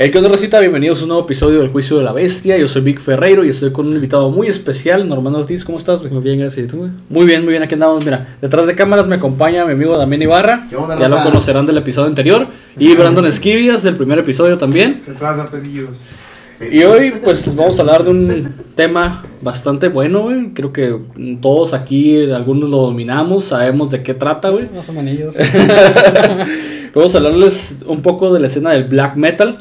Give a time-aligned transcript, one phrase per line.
[0.00, 2.56] El que onda recita, bienvenidos a un nuevo episodio del Juicio de la Bestia.
[2.56, 5.62] Yo soy Vic Ferreiro y estoy con un invitado muy especial, Normando Ortiz.
[5.62, 6.02] ¿Cómo estás?
[6.02, 6.64] Muy bien, gracias.
[6.64, 6.78] ¿Y tú?
[6.78, 6.90] güey?
[7.10, 8.02] Muy bien, muy bien, aquí andamos.
[8.02, 10.66] Mira, detrás de cámaras me acompaña mi amigo Damián Ibarra.
[10.70, 12.46] ¿Qué onda, ya lo conocerán del episodio anterior.
[12.78, 15.02] Y Brandon Esquivias del primer episodio también.
[15.06, 15.88] Detrás de.
[16.72, 20.54] Y hoy, pues, vamos a hablar de un tema bastante bueno, güey.
[20.54, 20.96] Creo que
[21.42, 24.66] todos aquí, algunos lo dominamos, sabemos de qué trata, güey.
[24.74, 25.36] Más o menos.
[26.94, 29.58] Vamos a hablarles un poco de la escena del black metal,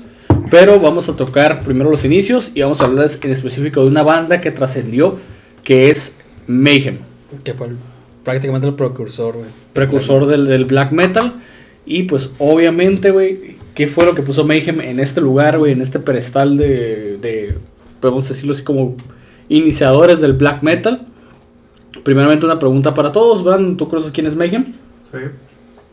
[0.50, 4.04] pero vamos a tocar primero los inicios y vamos a hablarles en específico de una
[4.04, 5.18] banda que trascendió,
[5.64, 6.18] que es
[6.48, 6.98] Mayhem,
[7.44, 7.78] que fue el-
[8.24, 9.48] prácticamente el precursor, güey.
[9.74, 11.34] precursor del, del black metal.
[11.86, 15.82] Y pues obviamente, güey, ¿qué fue lo que puso Mayhem en este lugar, güey, en
[15.82, 17.56] este pedestal de, de,
[18.00, 18.96] podemos decirlo así como
[19.48, 21.08] iniciadores del black metal?
[22.04, 24.74] Primeramente una pregunta para todos, Brandon, ¿tú conoces quién es Mayhem?
[25.12, 25.18] Sí.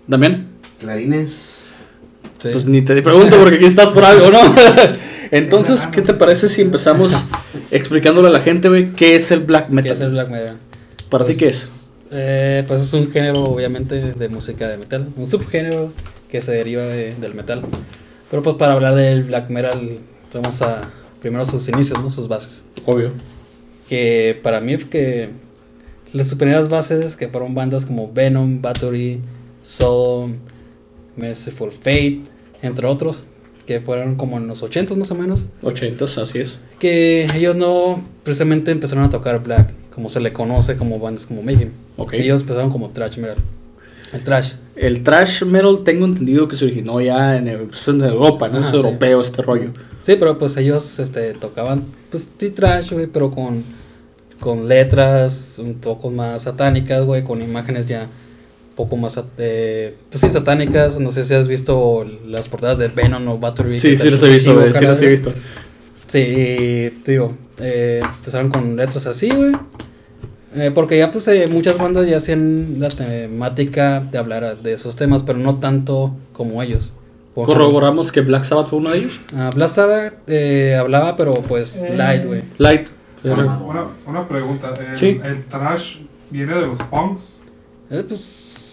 [0.07, 0.47] Damián.
[0.81, 1.66] Clarines.
[2.39, 2.49] Sí.
[2.53, 4.39] Pues ni te pregunto porque aquí estás por algo, ¿no?
[5.31, 7.15] Entonces, ¿qué te parece si empezamos
[7.71, 9.93] explicándole a la gente, güey, qué es el black ¿Qué metal?
[9.93, 10.57] es el black metal?
[11.11, 11.73] ¿Para ti Pues, qué es?
[12.13, 15.09] Eh, pues es un género, obviamente, de música de metal.
[15.17, 15.93] Un subgénero
[16.31, 17.63] que se deriva de- del metal.
[18.31, 19.99] Pero pues para hablar del black metal,
[20.33, 20.81] vamos a
[21.21, 22.11] primero sus inicios, ¿no?
[22.11, 22.65] Sus bases.
[22.85, 23.11] Obvio.
[23.89, 25.31] Que para mí, que
[26.13, 29.21] las primeras bases que fueron bandas como Venom, Battery,
[29.63, 30.35] Sodom,
[31.17, 32.21] Merciful Fate,
[32.63, 33.27] entre otros,
[33.67, 35.47] que fueron como en los 80 más o menos.
[35.63, 36.59] 80, así es.
[36.79, 41.43] que ellos no precisamente empezaron a tocar black, como se le conoce como bandas como
[41.43, 41.71] Mayhem.
[41.97, 42.13] Ok.
[42.15, 43.37] Ellos empezaron como thrash metal.
[44.13, 44.53] El thrash.
[44.77, 48.61] El thrash metal tengo entendido que se originó ya en, el- pues, en Europa, ¿no?
[48.61, 48.77] Es sí.
[48.77, 49.71] europeo este rollo.
[50.03, 53.65] Sí, pero pues ellos este, tocaban, pues sí, trash, güey, pero con,
[54.39, 58.07] con letras un poco más satánicas, güey, con imágenes ya
[58.77, 61.01] poco más, eh, pues sí, satánicas.
[61.01, 63.79] No sé si has visto las portadas de Venom o Battery.
[63.81, 65.33] Sí, sí los he visto, güey, sí los he visto.
[66.07, 69.53] Sí, te digo, eh, empezaron con letras así, güey.
[70.55, 74.97] Eh, porque ya pues eh, muchas bandas ya hacían la temática de hablar de esos
[74.97, 76.95] temas, pero no tanto como ellos.
[77.35, 79.21] Por ejemplo, Corroboramos que Black Sabbath fue uno de ellos.
[79.37, 81.95] ah, Black Sabbath eh, hablaba, pero pues Eh.
[81.97, 82.43] light, güey.
[82.59, 82.87] Light.
[83.25, 84.73] Una, Una, una pregunta.
[84.91, 85.21] ¿El, Sí.
[85.23, 85.97] el trash
[86.31, 87.33] viene de los punks?
[87.91, 88.21] Eh, pues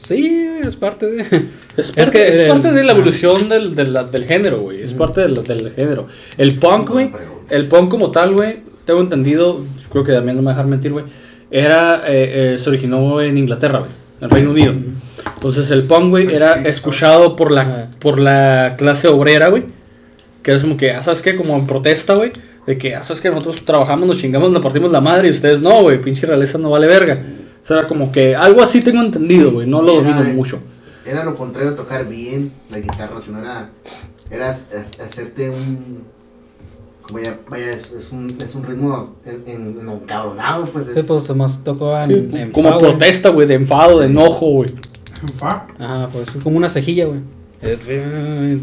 [0.08, 1.22] sí, es parte de...
[1.76, 4.82] Es Es parte, que es el- parte de la evolución del, del, del género, güey.
[4.84, 6.08] Es parte del, del género.
[6.38, 7.12] El punk, güey.
[7.50, 8.58] El punk como tal, güey.
[8.86, 9.60] Tengo entendido,
[9.92, 11.06] creo que también no me dejar mentir, güey.
[11.50, 13.92] Era, eh, eh, se originó en Inglaterra, güey.
[14.22, 14.74] En Reino Unido.
[15.36, 19.64] Entonces el punk, güey, era escuchado por la, por la clase obrera, güey.
[20.44, 21.36] Que es como que, ah, ¿sabes qué?
[21.36, 22.32] Como en protesta, güey.
[22.68, 23.30] De que, ah, ¿sabes qué?
[23.30, 26.00] Nosotros trabajamos, nos chingamos, nos partimos la madre y ustedes no, güey.
[26.02, 27.20] Pinche realeza no vale verga.
[27.64, 29.68] O sea, era como que algo así tengo entendido, güey.
[29.68, 30.60] No lo Era- domino mucho.
[31.06, 33.70] Era lo contrario de tocar bien la guitarra, sino era,
[34.30, 36.04] era ha- ha- hacerte un...
[37.02, 40.96] como Vaya, vaya es, es un, es un ritmo en, en, en encabronado, pues es...
[40.96, 44.70] Sí, pues más tocaban Sí, en como fa, protesta, güey, de enfado, de enojo, güey.
[45.38, 45.68] Fa.
[45.80, 47.20] Ajá, pues como una cejilla, güey.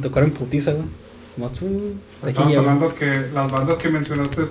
[0.02, 0.84] Tocar en putiza, güey.
[1.36, 4.42] Más uh, Estamos hablando que las bandas que mencionaste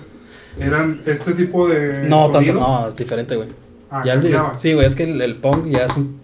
[0.59, 2.07] eran este tipo de.
[2.07, 2.59] No, tanto, sonido.
[2.59, 3.49] no, es diferente, güey.
[3.91, 4.21] Ah, Ya el
[4.57, 6.19] sí, güey, es que el, el punk ya es un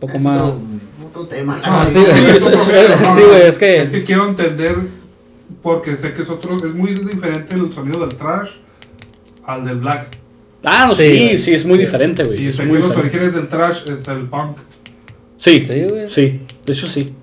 [0.00, 0.40] poco es más.
[0.42, 0.60] Otro,
[1.08, 1.60] otro tema.
[1.62, 1.88] Ah, ¿no?
[1.88, 2.14] sí, güey.
[2.14, 3.82] Sí, es- sí, que.
[3.82, 4.76] Es que quiero entender,
[5.62, 6.56] porque sé que es otro.
[6.56, 8.50] Es muy diferente el sonido del trash
[9.44, 10.08] al del black.
[10.64, 11.84] Ah, no, Sí, sí, es muy Sí.
[11.84, 12.42] diferente, güey.
[12.42, 13.16] Y es sé muy que los diferente.
[13.18, 14.56] orígenes del trash es el punk.
[15.38, 16.10] Sí, Sí, güey.
[16.10, 17.14] sí, de hecho sí.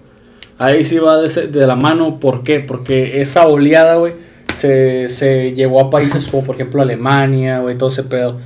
[0.59, 2.61] Ahí sí va de, de la mano, ¿por qué?
[2.61, 4.13] Porque esa oleada, güey,
[4.53, 8.39] se, se llevó a países como, por ejemplo, Alemania, güey, todo ese pedo,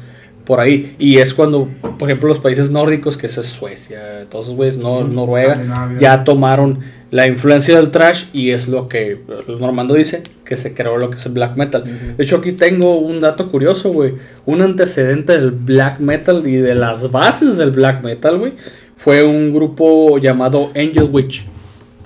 [0.47, 0.95] por ahí.
[0.97, 1.67] Y es cuando,
[1.99, 5.97] por ejemplo, los países nórdicos, que eso es Suecia, todos esos güeyes, no, Mm, Noruega,
[5.99, 6.79] ya tomaron
[7.11, 9.21] la influencia del trash y es lo que
[9.59, 11.83] Normando dice, que se creó lo que es el black metal.
[12.17, 14.15] De hecho, aquí tengo un dato curioso, güey.
[14.45, 18.53] Un antecedente del black metal y de las bases del black metal, güey,
[18.95, 21.45] fue un grupo llamado Angel Witch.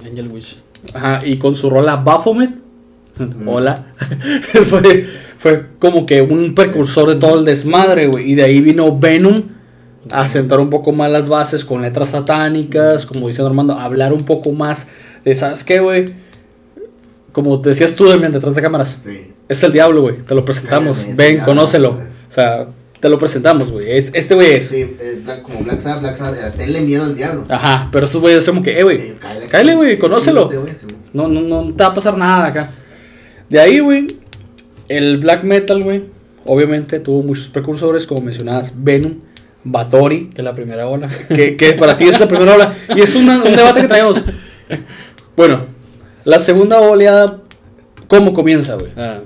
[0.04, 0.58] Angel Wish.
[0.96, 2.52] Ajá, y con su rola Baphomet,
[3.46, 3.76] hola,
[4.66, 5.06] fue,
[5.38, 8.32] fue como que un precursor de todo el desmadre, güey.
[8.32, 9.42] Y de ahí vino Venom
[10.10, 14.14] a sentar un poco más las bases con letras satánicas, como dice Normando, a hablar
[14.14, 14.88] un poco más
[15.24, 16.06] de, ¿sabes qué, güey?
[17.32, 18.98] Como te decías tú, Demian, detrás de cámaras.
[19.04, 19.32] Sí.
[19.48, 20.18] Es el diablo, güey.
[20.18, 20.98] Te lo presentamos.
[20.98, 21.90] Cállate, Ven, diablo, conócelo.
[21.92, 22.68] O sea,
[23.00, 23.98] te lo presentamos, güey.
[23.98, 24.68] Es, este güey es.
[24.68, 27.46] Sí, eh, como Black Sabbath, Black Sabbath, era, tenle miedo al diablo.
[27.50, 28.98] Ajá, pero estos güeyes son como que, eh, güey.
[28.98, 29.18] Eh,
[29.50, 30.50] cáele, güey, conócelo.
[30.50, 30.88] Sí.
[31.14, 32.70] No, no, no te va a pasar nada acá.
[33.52, 34.08] De ahí, güey,
[34.88, 36.06] el black metal, güey,
[36.46, 39.16] obviamente tuvo muchos precursores, como mencionabas, Venom,
[39.64, 41.08] Batori, Que la primera ola.
[41.30, 42.74] que, que para ti es la primera ola.
[42.96, 44.24] Y es una- un debate que traemos.
[45.36, 45.66] Bueno,
[46.24, 47.38] la segunda oleada
[48.08, 48.92] ¿Cómo comienza, güey?
[48.98, 49.20] Ah,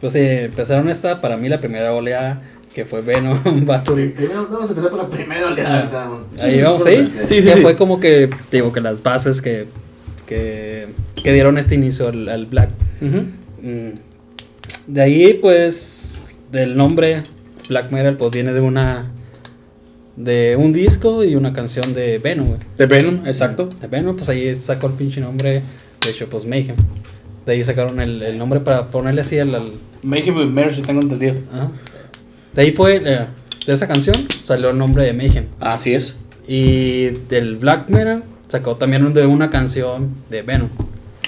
[0.00, 2.40] pues sí, empezaron esta, para mí la primera oleada,
[2.72, 4.10] que fue Venom, Battery.
[4.10, 5.90] Primero vamos a empezar por la primera oleada.
[5.92, 6.18] Ah.
[6.42, 7.08] Ahí vamos, sí.
[7.26, 7.60] Sí, sí, sí.
[7.62, 9.66] fue como que, digo, que las bases que,
[10.26, 10.86] que,
[11.20, 12.70] que dieron este inicio al, al Black.
[13.00, 13.37] Mm.
[14.86, 17.22] De ahí, pues, del nombre
[17.68, 19.10] Black Metal, pues viene de una.
[20.16, 22.60] de un disco y una canción de Venom, güey.
[22.76, 23.66] De Venom, exacto.
[23.80, 25.62] De Venom, pues ahí sacó el pinche nombre,
[26.04, 26.76] de hecho, pues Mayhem.
[27.46, 29.54] De ahí sacaron el, el nombre para ponerle así al.
[29.54, 29.72] al-
[30.02, 31.34] Mayhem with Mercy, tengo entendido.
[31.52, 31.70] ajá.
[32.54, 33.26] De ahí fue, eh,
[33.66, 35.46] de esa canción salió el nombre de Mayhem.
[35.60, 36.18] Así es.
[36.46, 40.68] Y del Black Metal sacó también de una canción de Venom.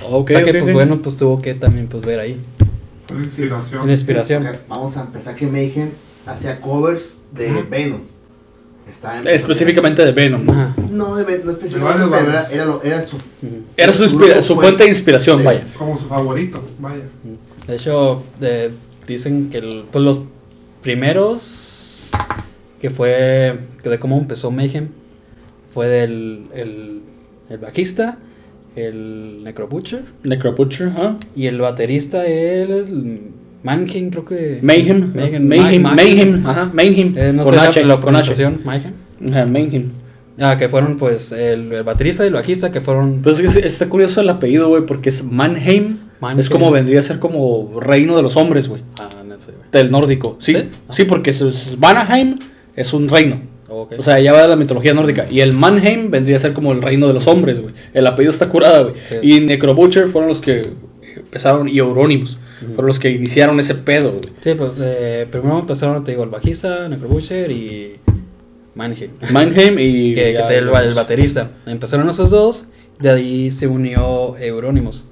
[0.08, 0.73] Ok, o sea que, ok, pues ok.
[0.73, 2.41] bueno, pues tuvo que también pues ver ahí.
[3.12, 3.82] La inspiración.
[3.82, 4.47] Una inspiración.
[4.69, 5.91] Vamos a empezar que Mayhem
[6.26, 8.00] hacía covers de Venom.
[8.88, 10.44] Estaba en- Específicamente de Venom.
[10.44, 10.52] ¿no?
[10.52, 10.75] Ajá.
[10.91, 13.17] No, de Venom, no específicamente, pero era, era, lo- era su.
[13.76, 15.44] Era su, Su inspira- grupo su fue- fuente de inspiración, Sí.
[15.44, 15.64] vaya.
[15.76, 17.03] Como su favorito, vaya.
[17.67, 18.70] De hecho, eh,
[19.06, 20.20] dicen que el- pues los
[20.82, 22.11] primeros
[22.81, 24.88] que fue que de cómo empezó Mayhem
[25.75, 27.00] fue del el,
[27.50, 28.19] el bajista,
[28.76, 31.17] el Necro Butcher Necro Butcher, ¿ah?
[31.34, 32.88] y el baterista él es
[33.62, 35.12] Mankin, creo que Mayhem.
[35.14, 35.82] Mayhem, Mayhem.
[35.82, 36.46] Ma- Mayhem.
[36.46, 36.70] Ajá.
[36.72, 37.14] Mayhem.
[37.19, 37.84] Eh, no con sé H.
[37.84, 38.93] la, pronunciación, Mayhem.
[39.28, 39.90] Ajá, Mayhem.
[40.38, 43.67] Ah, que fueron pues el, el baterista y el bajista que fueron Pues es que
[43.67, 45.99] está curioso el apellido, güey, porque es Mannheim.
[46.20, 46.40] Mannheim.
[46.40, 48.82] Es como vendría a ser como reino de los hombres, güey.
[48.99, 49.64] Ah, no sé, güey.
[49.72, 50.38] Del nórdico.
[50.40, 50.62] Sí, ¿Sí?
[50.90, 52.38] sí, porque es, es- Vanaheim
[52.75, 53.40] es un reino.
[53.70, 55.26] O sea, ya va de la mitología nórdica.
[55.31, 57.72] Y el Mannheim vendría a ser como el reino de los hombres, güey.
[57.94, 58.94] El apellido está curada, güey.
[59.08, 59.17] Sí.
[59.22, 60.62] Y Necrobutcher fueron los que
[61.17, 64.22] empezaron, y Euronymous, fueron los que iniciaron ese pedo, güey.
[64.40, 67.96] Sí, pues eh, primero empezaron, te digo, el bajista, Necro Butcher y
[68.75, 69.11] Mannheim.
[69.32, 70.14] Mannheim y.
[70.14, 71.50] que, que ya, te- el, el baterista.
[71.67, 72.67] Empezaron esos dos,
[72.99, 75.06] de ahí se unió Euronymous.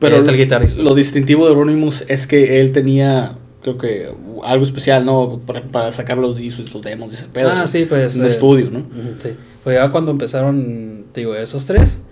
[0.00, 0.82] Pero es el guitarrista.
[0.82, 4.08] Lo distintivo de Euronymous es que él tenía, creo que,
[4.44, 5.40] algo especial, ¿no?
[5.46, 7.50] Para, para sacar los discos, los demos y ese pedo.
[7.50, 7.66] ah, ¿no?
[7.66, 8.14] sí, pues.
[8.16, 8.80] Un eh, estudio, ¿no?
[9.18, 9.30] Sí.
[9.64, 12.02] Pues ya cuando empezaron, te digo, esos tres,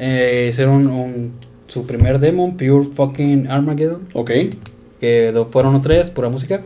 [0.00, 1.32] eh, hicieron un-
[1.68, 4.30] su primer demo, Pure Fucking Armageddon, Ok.
[5.00, 6.60] que fueron tres, pura música.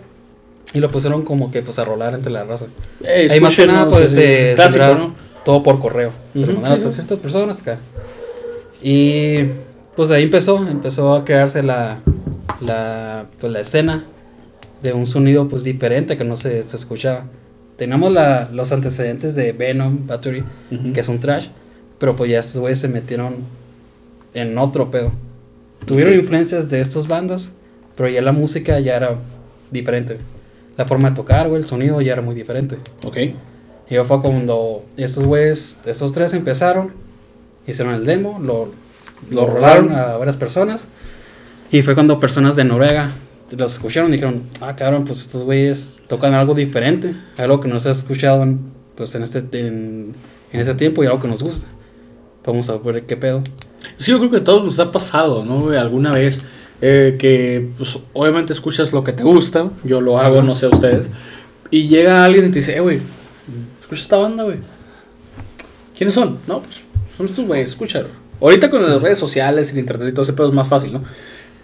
[0.75, 2.67] Y lo pusieron como que pues a rolar entre la raza.
[3.05, 5.15] Eh, Ahí más que nada, pues, ese eh, clásico, ¿no?
[5.45, 6.11] todo por correo.
[6.33, 6.95] Se lo mandaron sí, a sí.
[6.97, 7.79] ciertas personas acá.
[8.83, 9.37] Y
[9.95, 12.01] pues ahí empezó, empezó a crearse la,
[12.61, 14.05] la, pues, la escena
[14.83, 17.25] de un sonido pues diferente que no se, se escuchaba.
[17.77, 20.45] Teníamos la, los antecedentes de Venom, Battery,
[20.95, 21.49] que es un trash,
[21.99, 23.35] pero pues ya estos güeyes se metieron
[24.35, 25.13] en otro pedo.
[25.85, 27.53] Tuvieron influencias de estas bandas,
[27.97, 29.17] pero ya la música ya era
[29.71, 30.19] diferente.
[30.77, 32.77] La forma de tocar, güey, el sonido ya era muy diferente.
[33.07, 33.17] Ok.
[33.89, 36.93] Y fue cuando estos güeyes, estos tres empezaron,
[37.67, 38.67] hicieron el demo, lo,
[39.31, 39.93] lo Lo rolaron.
[39.93, 40.89] a varias personas.
[41.71, 43.11] Y fue cuando personas de Noruega
[43.51, 47.79] los escucharon y dijeron, ah, cabrón, pues estos güeyes tocan algo diferente, algo que no
[47.81, 48.61] se ha escuchado en,
[48.97, 50.15] pues, en, este, en,
[50.53, 51.69] en este tiempo y algo que nos gusta.
[52.45, 53.43] Vamos a ver qué pedo.
[53.97, 55.71] Sí, yo creo que a todos nos ha pasado, ¿no?
[55.71, 56.41] Alguna vez
[56.81, 61.09] eh, que, pues, obviamente escuchas lo que te gusta, yo lo hago, no sé ustedes,
[61.71, 63.01] y llega alguien y te dice, eh, güey,
[63.81, 64.59] escucha esta banda, güey.
[65.97, 66.39] ¿Quiénes son?
[66.47, 66.81] No, pues,
[67.17, 68.09] son estos güeyes, escúchalo.
[68.41, 71.03] Ahorita con las redes sociales, el internet y todo ese pedo es más fácil, ¿no?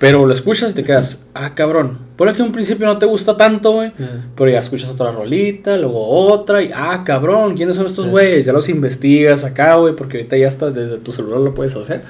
[0.02, 1.96] Pero lo escuchas y te quedas, ah, cabrón.
[2.16, 3.92] Por que un principio no te gusta tanto, güey.
[4.34, 8.10] Pero ya escuchas otra rolita, luego otra, y ah, cabrón, ¿quiénes son estos Sí.
[8.10, 8.44] güeyes?
[8.46, 12.02] Ya los investigas acá, güey, porque ahorita ya está desde tu celular lo puedes hacer.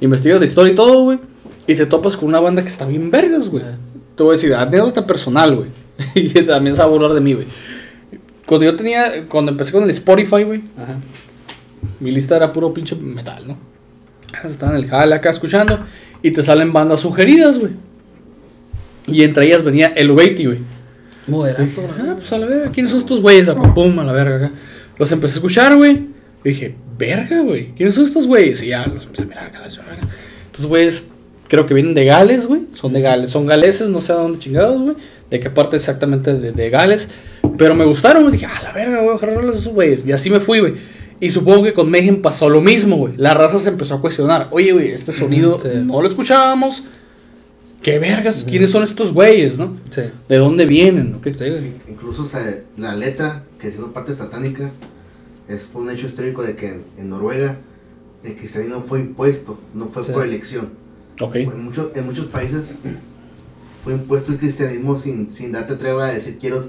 [0.00, 1.18] Investigas la historia y todo, güey,
[1.66, 3.64] y te topas con una banda que está bien vergas, güey.
[3.66, 3.78] Ah.
[4.14, 5.70] Te voy a decir, anécdota personal, güey.
[6.14, 7.48] y también se va a burlar de mí, güey.
[8.46, 10.62] Cuando yo tenía, cuando empecé con el Spotify, güey,
[11.98, 13.58] mi lista era puro pinche metal, ¿no?
[14.44, 15.80] Estaba en el jale acá escuchando
[16.24, 17.72] y te salen bandas sugeridas, güey.
[19.06, 20.58] Y entre ellas venía el Ubeiti, güey.
[21.26, 21.64] Moderato.
[21.64, 23.46] Dije, ah, pues a la verga, ¿quiénes son estos güeyes?
[23.46, 24.52] Ah, Pum, a la verga acá.
[24.96, 26.06] Los empecé a escuchar, güey.
[26.42, 28.62] Y dije, verga, güey, ¿quiénes son estos güeyes?
[28.62, 29.66] Y ya los empecé a mirar acá.
[29.66, 31.02] Estos güeyes
[31.46, 32.68] creo que vienen de Gales, güey.
[32.72, 34.96] Son de Gales, son galeses, no sé a dónde chingados, güey.
[35.28, 37.10] De qué parte exactamente de, de Gales.
[37.58, 38.32] Pero me gustaron, güey.
[38.32, 40.06] Dije, ah, la verga, güey, ojalá de esos güeyes.
[40.06, 40.72] Y así me fui, güey.
[41.20, 43.14] Y supongo que con Mayhem pasó lo mismo, güey.
[43.16, 44.48] La raza se empezó a cuestionar.
[44.50, 45.68] Oye, güey, este sonido sí.
[45.84, 46.84] no lo escuchábamos.
[47.82, 48.44] ¿Qué vergas?
[48.48, 49.76] ¿Quiénes son estos güeyes, no?
[49.90, 50.02] Sí.
[50.28, 51.12] ¿De dónde vienen?
[51.12, 51.20] no?
[51.20, 51.44] ¿Qué- Sí,
[51.88, 54.70] incluso se- la letra, que siendo parte satánica,
[55.48, 57.58] es un hecho histórico de que en, en Noruega
[58.24, 60.12] el cristianismo fue impuesto, no fue Sí.
[60.12, 60.70] por elección.
[61.20, 61.36] Ok.
[61.36, 62.78] En, mucho- en muchos países
[63.84, 66.64] fue impuesto el cristianismo sin, sin darte tregua a decir quiero,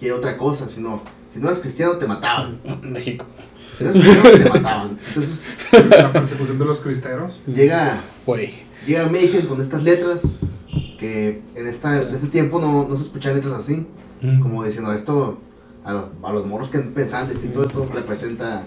[0.00, 1.00] quiero otra cosa, sino
[1.32, 2.58] si no eras cristiano te mataban.
[2.82, 3.24] México.
[3.76, 4.98] Si eras cristiano, te mataban.
[5.08, 5.46] Entonces,
[5.90, 7.40] La persecución de los cristeros.
[7.46, 8.54] llega, Güey.
[8.86, 10.22] llega Mayhem con estas letras
[10.98, 13.86] que en, esta, en este tiempo no, no se escuchaban letras así.
[14.22, 14.40] Mm.
[14.40, 15.38] Como diciendo, esto
[15.84, 18.62] a los, a los morros que pensaban distinto, esto representa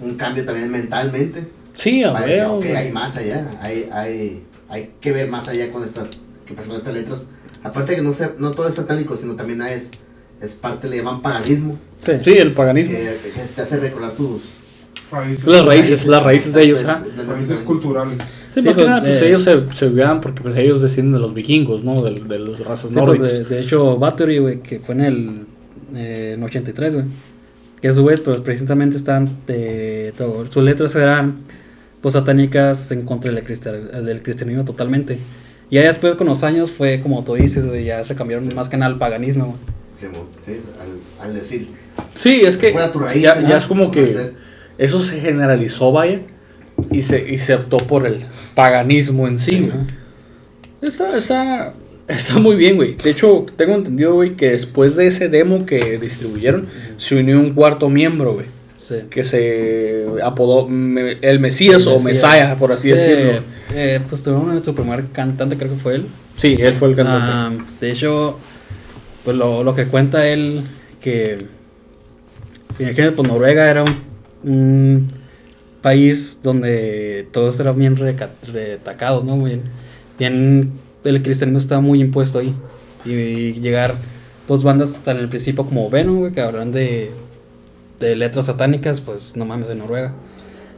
[0.00, 1.48] un cambio también mentalmente.
[1.74, 2.76] Sí, a Para ok, güey.
[2.76, 6.08] hay más allá, hay, hay, hay que ver más allá con estas,
[6.44, 7.26] que pasa con estas letras.
[7.62, 9.90] Aparte que no, sea, no todo es satánico, sino también es,
[10.42, 12.12] es parte, le llaman paganismo, Sí.
[12.20, 12.94] Sí, el paganismo.
[12.96, 14.42] que, que te hace recordar tus
[15.10, 17.04] Raíces, Las raíces, las raíces de ellos, ¿ah?
[17.16, 18.16] Las raíces raíces culturales.
[18.54, 20.80] Sí, Sí, más que pues, nada, pues eh, ellos se, se vean porque pues, ellos
[20.82, 22.02] descienden de los vikingos, ¿no?
[22.02, 25.30] De, de los razas Sí, pues, de, de hecho, Bathory, güey, que fue en el,
[25.94, 27.06] eh, en 83, güey.
[27.80, 29.28] Que esos güeyes, pues precisamente están.
[29.46, 31.36] De, todo- sus letras eran
[32.00, 35.18] pues satánicas en contra del, cristian- del cristianismo totalmente.
[35.70, 38.68] Y ya después, con los años, fue como tú dices, güey, ya se cambiaron más
[38.68, 39.58] que nada al paganismo, güey.
[40.44, 41.68] Sí, al, al decir.
[42.14, 43.48] Sí, es que raíz, ya, ¿no?
[43.48, 44.34] ya es como que hacer-
[44.78, 46.20] eso se generalizó, vaya,
[46.90, 49.70] y se, y se optó por el paganismo en sí.
[50.80, 51.74] Está, está,
[52.08, 52.94] está muy bien, güey.
[52.96, 57.52] De hecho, tengo entendido, güey, que después de ese demo que distribuyeron, se unió un
[57.54, 58.46] cuarto miembro, güey.
[58.76, 58.96] Sí.
[59.10, 62.04] Que se apodó me- el Mesías o Mesías.
[62.04, 63.40] Mesaya, por así Eh, decirlo.
[63.74, 66.06] eh, pues tuvieron su primer cantante, creo que fue él.
[66.36, 67.28] Sí, él fue el cantante.
[67.32, 68.38] Ah, de hecho,
[69.24, 70.64] pues lo, que cuenta él,
[71.00, 71.38] que
[72.78, 73.84] imagínate, pues Noruega era
[74.42, 75.10] un,
[75.80, 79.36] país donde todos eran bien retacados, ¿no?
[79.42, 79.62] Bien,
[80.16, 82.54] bien, el cristianismo estaba muy impuesto ahí.
[83.04, 83.96] Y, llegar,
[84.46, 87.10] pues bandas hasta en el principio como Venom, güey, que hablan de,
[87.98, 90.14] de letras satánicas, pues no mames, en Noruega.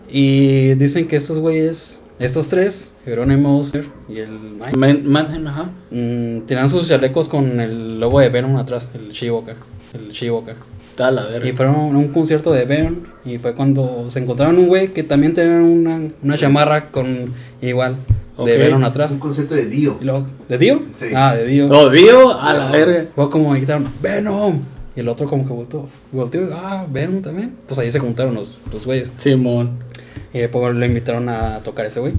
[0.08, 3.64] Y dicen que estos güeyes, estos tres, Jerónimo
[4.08, 5.70] y el Mike, Man- ajá.
[5.90, 9.54] Mm, tenían sus chalecos con el logo de Venom atrás, el Shivoka.
[9.92, 10.54] El Shivoka.
[10.90, 11.48] Está la verga.
[11.48, 12.94] Y fueron a un concierto de Venom
[13.24, 17.96] y fue cuando se encontraron un güey que también tenía una, una chamarra con igual
[18.38, 19.10] de Venom atrás.
[19.10, 19.98] Un concepto de Dio.
[20.00, 20.82] Y luego, ¿de Dio?
[20.90, 21.06] Sí.
[21.14, 21.68] Ah, de Dio.
[21.68, 23.06] Lo dio a la verga.
[23.14, 24.60] Fue como gritaron, Venom.
[24.96, 27.56] Y el otro como que volteó, volteó y ah, Venom también.
[27.66, 29.10] Pues ahí se juntaron los, los güeyes.
[29.16, 29.70] Simón.
[30.32, 32.12] Y después le invitaron a tocar ese güey.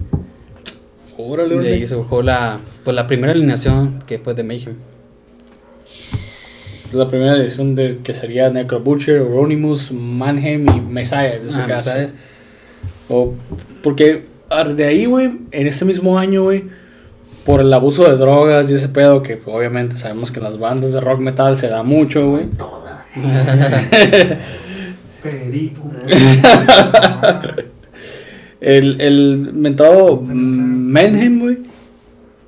[1.17, 1.87] Órale, Y de ahí órale.
[1.87, 4.75] surgió la, pues, la primera alineación que fue de Mayhem.
[6.91, 11.65] La primera edición de que sería Necro Butcher, Euronymous, Manheim y Messiah en ese Ah,
[11.65, 11.89] caso.
[11.89, 12.13] ¿sabes?
[13.09, 13.33] O,
[13.83, 16.63] porque ah, de ahí, güey, en ese mismo año, güey,
[17.45, 20.57] por el abuso de drogas y ese pedo, que pues, obviamente sabemos que en las
[20.57, 22.45] bandas de rock metal se da mucho, güey.
[22.57, 23.05] Toda.
[28.65, 31.57] El, el mentado Manheim, güey,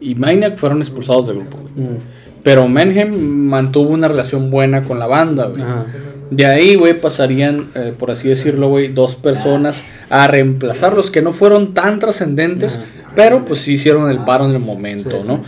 [0.01, 1.87] y Maniac fueron expulsados del grupo, güey.
[1.87, 1.97] Mm.
[2.43, 5.61] Pero Manheim mantuvo una relación buena con la banda, güey.
[5.61, 5.85] Ajá.
[6.29, 11.31] De ahí, güey, pasarían, eh, por así decirlo, güey, dos personas a reemplazarlos que no
[11.31, 12.79] fueron tan trascendentes,
[13.15, 15.23] pero pues sí hicieron el paro en el momento.
[15.23, 15.43] ¿no?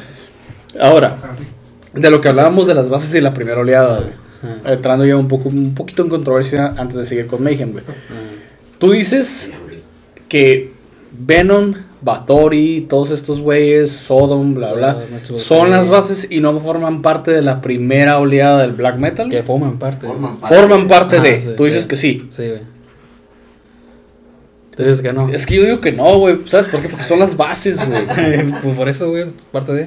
[0.80, 1.18] Ahora,
[1.94, 4.30] de lo que hablábamos de las bases y la primera oleada, güey.
[4.66, 7.84] Entrando ya un poco un poquito en controversia antes de seguir con Mayhem, güey.
[8.78, 9.52] Tú dices
[10.30, 10.72] que
[11.12, 15.04] Venom, Bathory, todos estos güeyes, Sodom, bla, bla,
[15.36, 19.30] son las bases y no forman parte de la primera oleada del black metal.
[19.30, 20.08] Que forman parte.
[20.08, 20.56] Forman parte.
[20.56, 21.40] Forman parte Ajá, de.
[21.42, 22.28] sí, Tú dices que sí.
[22.30, 22.62] Sí, güey.
[24.72, 25.28] Entonces que no.
[25.30, 26.38] Es que yo digo que no, güey.
[26.48, 26.88] ¿Sabes por qué?
[26.88, 28.02] Porque son las bases, güey.
[28.64, 29.84] pues por eso, güey, es parte de.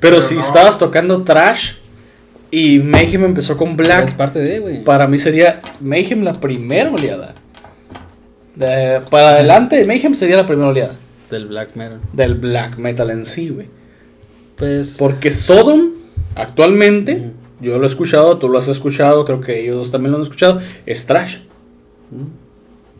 [0.00, 0.40] Pero Pero si no.
[0.40, 1.74] estabas tocando trash
[2.50, 4.84] y Mayhem empezó con Es black, parte de, güey.
[4.84, 7.34] para mí sería Mayhem la primera oleada.
[8.56, 10.94] De- para adelante, Mayhem sería la primera oleada
[11.30, 11.98] Del black metal.
[12.12, 13.68] del black metal en sí, güey.
[14.56, 14.94] Pues.
[14.98, 15.90] Porque Sodom,
[16.36, 17.30] actualmente,
[17.60, 20.22] yo lo he escuchado, tú lo has escuchado, creo que ellos dos también lo han
[20.22, 21.38] escuchado, es trash.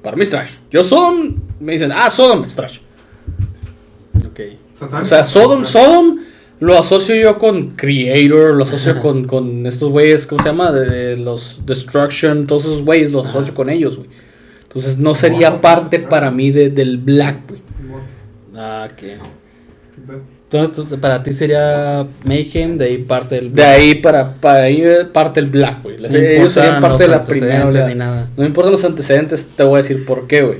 [0.02, 0.50] Para mí es trash.
[0.70, 2.78] Yo Sodom, me dicen, ah, Sodom es trash.
[4.26, 4.40] Ok.
[5.00, 6.18] O sea, Sodom, Sodom
[6.60, 10.72] lo asocio yo con Creator, lo asocio con, con estos güeyes, ¿cómo se llama?
[10.72, 14.08] De, de los Destruction, todos esos güeyes los asocio con ellos, güey.
[14.74, 17.60] Entonces no sería parte para mí de, del Black, güey.
[18.56, 19.02] Ah, ok.
[20.50, 25.40] Entonces, para ti sería Mayhem, de ahí parte del De ahí para, para ahí parte
[25.40, 25.98] el Black, güey.
[25.98, 27.88] No ellos serían parte los de la primera antecedentes oleada.
[27.88, 28.28] ni nada.
[28.36, 30.58] No me importan los antecedentes, te voy a decir por qué, güey.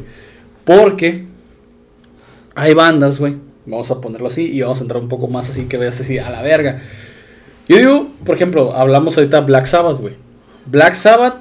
[0.65, 1.25] Porque
[2.55, 3.35] hay bandas, güey.
[3.67, 6.19] Vamos a ponerlo así y vamos a entrar un poco más así que veas así
[6.19, 6.83] a la verga.
[7.69, 10.15] Yo digo, por ejemplo, hablamos ahorita de Black Sabbath, güey.
[10.67, 11.37] Black Sabbath,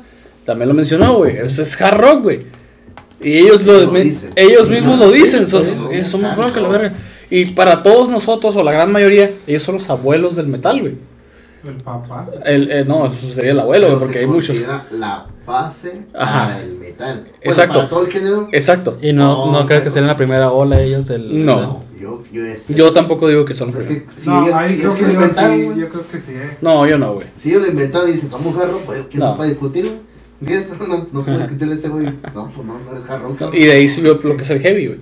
[0.46, 1.38] también lo mencionó, güey.
[1.38, 2.40] Ese es hard rock, güey.
[3.24, 3.96] Y ellos, lo, Lo
[4.36, 5.42] ellos mismos Ah, lo dicen.
[5.42, 5.90] por so- eso.
[5.92, 6.70] ellos somos Ah, rock, a la no.
[6.70, 6.94] verga.
[7.30, 10.96] Y para todos nosotros, o la gran mayoría, ellos son los abuelos del metal, güey.
[11.66, 12.28] El papá.
[12.46, 14.58] El, eh, no, eso sería el abuelo, güey, Pero porque se hay muchos.
[14.92, 16.46] La, base Ajá.
[16.48, 17.16] para el metal.
[17.24, 17.76] Bueno, Exacto.
[17.76, 18.48] Para todo el género.
[18.54, 18.98] Exacto.
[19.02, 21.46] Y no, No, no, creo que sean la primera ola ellos del.
[21.46, 21.84] No.
[22.00, 24.80] Yo, yo, es, Yo tampoco digo que son es que, si no, ellos, ahí si
[24.82, 26.58] creo que lo yo inventaron, sí, yo creo que sí, eh.
[26.62, 27.28] No, yo no, güey.
[27.38, 29.32] Si ellos lo inventaron y dicen, somos hard rock, pues ¿quién No.
[29.32, 29.92] se puede discutir,
[30.50, 30.80] ¿Entiendes?
[30.88, 32.06] No, no puedes a ese güey.
[32.06, 33.54] No, pues no, no eres hard rock.
[33.54, 35.00] Y de ahí subió lo que es el heavy, güey.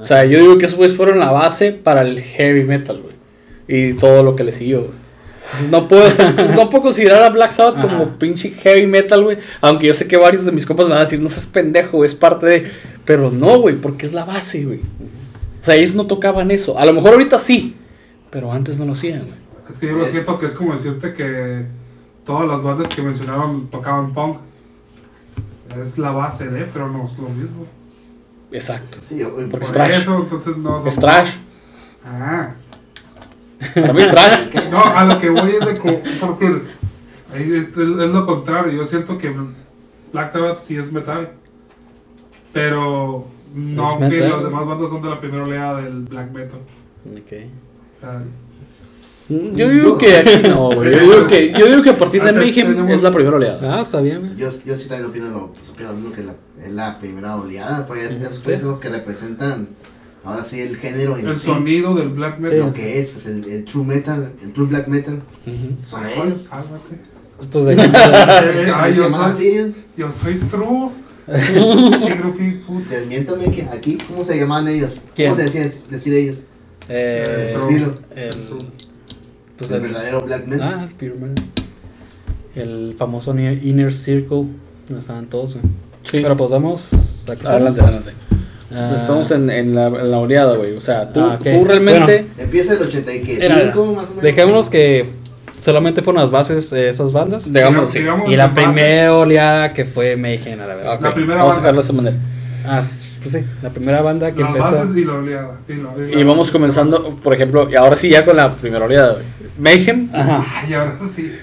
[0.00, 3.14] O sea, yo digo que esos güeyes fueron la base para el heavy metal, güey.
[3.68, 5.02] Y todo lo que le siguió, güey.
[5.44, 9.38] Entonces, No puedo, ser- no puedo considerar a Black Sabbath como pinche heavy metal, güey.
[9.60, 12.04] Aunque yo sé que varios de mis compas me van a decir, no seas pendejo,
[12.04, 12.70] es parte de.
[13.04, 14.78] Pero no, güey, porque es la base, güey.
[14.78, 16.78] O sea, ellos no tocaban eso.
[16.78, 17.76] A lo mejor ahorita sí,
[18.30, 19.34] pero antes no lo hacían, güey.
[19.72, 21.62] Es que yo lo siento que es como decirte que
[22.24, 24.38] todas las bandas que mencionaron tocaban punk.
[25.80, 27.66] Es la base de, pero no es lo mismo.
[28.50, 28.98] Exacto.
[29.00, 30.00] Sí, Porque por es trash.
[30.02, 31.30] eso, entonces no Es trash.
[32.04, 32.50] Ah.
[33.74, 34.40] Para mí es trash.
[34.70, 36.62] No, a lo que voy es de co- por decir,
[37.32, 38.72] ahí es, es lo contrario.
[38.72, 39.34] Yo siento que
[40.12, 41.30] Black Sabbath sí es metal.
[42.52, 44.30] Pero no Es que metal.
[44.30, 46.60] las demás bandas son de la primera oleada del black metal.
[47.10, 47.32] Ok.
[47.96, 48.22] O sea,
[49.28, 50.90] Yo digo que aquí no, güey.
[50.92, 53.78] Yo digo que, yo digo que a partir de Mayhem tenemos- es la primera oleada.
[53.78, 54.36] Ah, está bien, güey.
[54.36, 57.36] Yo, yo sí también opino lo, pues, opino lo mismo que la, es la primera
[57.36, 59.68] oleada, porque es- esos son los que representan
[60.24, 62.58] ahora sí el género en el sí, sonido del black metal.
[62.58, 65.20] lo que es, pues el, el true metal, el true black metal,
[65.84, 66.48] son ellos.
[66.48, 67.12] cálmate.
[67.50, 67.80] Pues de Es
[68.64, 69.74] que Ay, se yo soy-.
[69.96, 70.90] Yo soy true.
[72.90, 75.00] Desmiéntame que aquí, ¿cómo se llamaban ellos?
[75.14, 75.30] ¿Quién?
[75.30, 76.38] ¿Cómo se decían decir ellos?
[76.88, 77.94] eh, estilo.
[78.14, 78.30] el,
[79.58, 80.74] pues el el, verdadero black metal.
[80.80, 81.44] ah, el Pure Metal.
[82.54, 84.44] El famoso Inner Circle.
[84.88, 85.64] No estaban todos, güey.
[86.04, 86.20] Sí.
[86.22, 86.88] Pero pues vamos.
[87.44, 88.12] Adelante, adelante.
[88.74, 90.74] Ah, estamos en, en, la, en la oleada, güey.
[90.76, 92.26] O sea, tú, Ah, tú realmente.
[92.38, 94.22] Empieza el 85 Era- más o menos.
[94.22, 95.10] Dejémonos que
[95.60, 97.52] solamente fueron las bases de esas bandas.
[97.52, 98.00] Digamos, sí.
[98.00, 101.00] Digamos Y la primera oleada que fue Mayhem, a la verdad.
[101.00, 102.16] La primera Vamos a sacarlo de esa manera.
[102.64, 102.82] Ah,
[103.20, 104.72] pues sí, la primera banda que Las empezó.
[104.78, 105.56] bases y la oleada.
[105.68, 108.52] Y, la- y la- Y vamos comenzando, por ejemplo, y ahora sí ya con la
[108.52, 109.24] primera oleada, güey.
[109.58, 110.08] Mayhem.
[110.14, 110.42] Ajá.
[110.64, 111.32] Ay, ahora sí.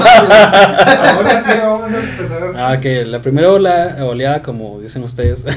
[0.00, 2.52] Ahora sí vamos a empezar.
[2.56, 5.44] Ah, que la primera ola- oleada, como dicen ustedes.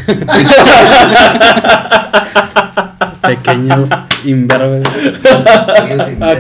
[3.21, 3.89] Pequeños
[4.25, 4.87] imberbes.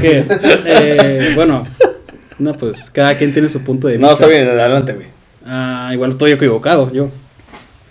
[0.01, 0.25] Que,
[0.65, 1.65] eh, bueno,
[2.39, 4.07] no, pues cada quien tiene su punto de vista.
[4.07, 5.07] No, está bien, adelante, güey.
[5.45, 7.09] Ah, igual estoy equivocado, yo.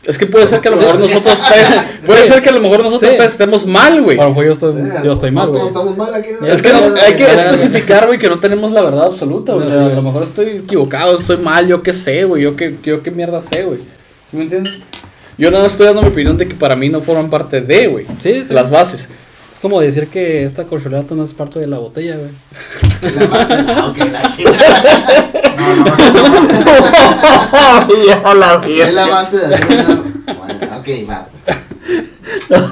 [0.04, 1.40] Es que puede ser que a lo mejor nosotros
[2.06, 3.22] puede ser que a lo mejor nosotros Sí.
[3.22, 4.18] estemos mal, güey.
[4.18, 5.64] A lo mejor yo estoy, yo estoy mal, güey.
[5.66, 6.30] estamos mal aquí.
[6.44, 9.68] Es que no- hay que especificar, güey, que no tenemos la verdad absoluta, güey.
[9.68, 9.92] O sea, sí.
[9.92, 12.42] a lo mejor estoy equivocado, estoy mal, yo qué sé, güey.
[12.42, 13.78] Yo qué, yo qué mierda sé, güey.
[13.78, 14.72] ¿Sí ¿Me entiendes?
[15.38, 18.06] Yo nada estoy dando mi opinión de que para mí no forman parte de, güey.
[18.48, 18.70] Las bien.
[18.70, 19.08] bases.
[19.62, 22.30] Es como decir que esta corcholata no es parte de la botella, güey.
[23.14, 25.30] La base, ok, la chingada.
[25.56, 25.94] No, no, no.
[28.08, 28.54] ya la
[28.88, 30.02] Es la base de hacer una.
[30.34, 31.28] Bueno, ok, va.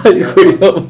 [0.04, 0.88] Ay, chingó,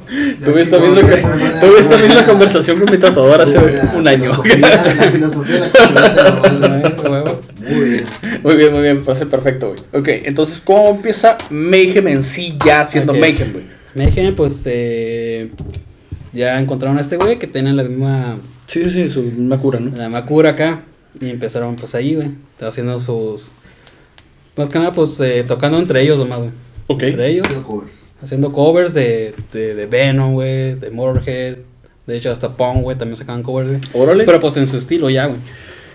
[0.80, 1.02] misma,
[1.38, 1.60] ya.
[1.60, 4.32] tuve esta misma conversación con mi tatuador hace La un año.
[4.42, 5.68] filosofía- La filosofía de la
[6.08, 6.30] de la.
[7.68, 8.04] Muy bien.
[8.42, 9.80] Muy bien, muy bien, parece perfecto, güey.
[9.92, 13.12] Ok, entonces, ¿cómo empieza Mayhem en sí ya siendo.
[13.12, 13.64] Mayhem, güey?
[13.94, 15.50] Mayhem, pues, eh,
[16.32, 18.38] ya encontraron a este güey que tiene la misma
[18.70, 19.90] Sí, sí, su misma cura, ¿no?
[19.96, 20.82] la Macura acá.
[21.20, 22.28] Y empezaron pues ahí, güey.
[22.52, 23.50] Estaba haciendo sus.
[24.56, 26.50] Más que nada, pues eh, tocando entre ellos nomás, güey.
[26.86, 27.02] Ok.
[27.02, 27.46] Entre ellos.
[27.46, 28.08] Haciendo covers.
[28.22, 30.74] Haciendo covers de, de, de Venom, güey.
[30.74, 31.56] De Motorhead.
[32.06, 32.96] De hecho, hasta Pong, güey.
[32.96, 33.80] También sacaban covers, güey.
[33.92, 34.22] Órale.
[34.22, 35.40] Pero pues en su estilo ya, güey.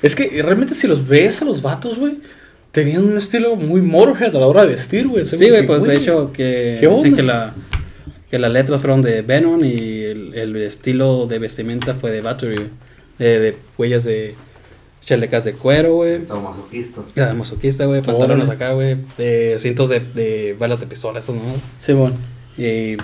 [0.01, 2.19] Es que realmente si los ves a los vatos, güey,
[2.71, 5.23] tenían un estilo muy Motorhead a la hora de vestir, güey.
[5.25, 7.53] Sí, güey, pues de hecho que ¿qué dicen que la
[8.29, 12.69] que las letras fueron de Venom y el, el estilo de vestimenta fue de Battery.
[13.19, 14.35] De, de huellas de
[15.05, 16.15] chalecas de cuero, güey.
[16.15, 17.01] Estaba masoquista.
[17.15, 21.41] Ya, masoquista, güey, pantalones acá, güey, de cintos de, de balas de pistola, estos, ¿no?
[21.79, 22.15] Sí, bueno.
[22.57, 22.97] Y,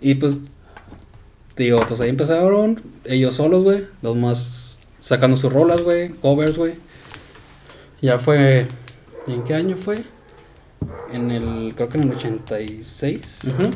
[0.00, 0.40] y pues,
[1.56, 6.74] digo, pues ahí empezaron ellos solos, güey, los más sacando sus rolas, güey, covers, güey.
[8.02, 8.66] Ya fue,
[9.26, 9.96] ¿y ¿en qué año fue?
[11.12, 13.38] En el, creo que en el 86.
[13.48, 13.70] Ujú.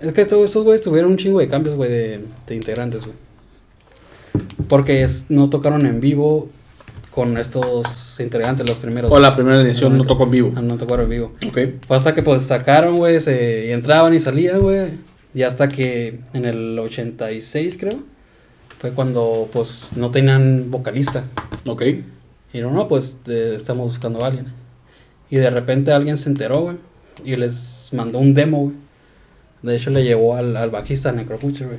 [0.00, 3.14] Es que estos, estos güeyes tuvieron un chingo de cambios, güey, de, de integrantes, güey.
[4.68, 6.48] Porque es- no tocaron en vivo
[7.10, 9.10] con estos integrantes, los primeros.
[9.10, 10.52] O la primera edición no tocó en vivo.
[10.56, 11.32] Ah, no tocaron en vivo.
[11.48, 11.58] Ok.
[11.86, 14.92] Fue hasta que pues sacaron, güey, se y entraban y salían, güey.
[15.34, 17.98] Y hasta que en el 86, creo,
[18.80, 21.24] fue cuando pues no tenían vocalista.
[21.66, 21.82] Ok.
[22.52, 24.46] Y no, no, pues eh, estamos buscando a alguien.
[25.30, 26.76] Y de repente alguien se enteró, güey,
[27.24, 28.74] y les mandó un demo, güey.
[29.62, 31.78] De hecho le llevó al, al bajista Necropucher, güey.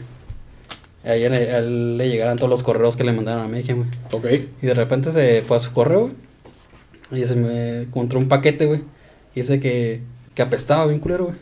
[1.03, 3.89] ahí a él le llegaran todos los correos que le mandaron a Mayhem, güey.
[4.13, 4.47] Ok.
[4.61, 6.11] Y de repente se fue a su correo,
[7.09, 7.23] güey.
[7.23, 8.81] Y se me encontró un paquete, güey.
[9.35, 10.01] Y dice que,
[10.35, 11.37] que apestaba bien culero, güey.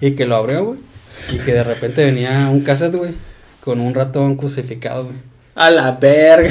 [0.00, 0.78] Y que lo abrió, güey.
[1.32, 3.12] Y que de repente venía un cassette, güey.
[3.62, 5.16] Con un ratón crucificado, güey.
[5.54, 6.50] A la verga.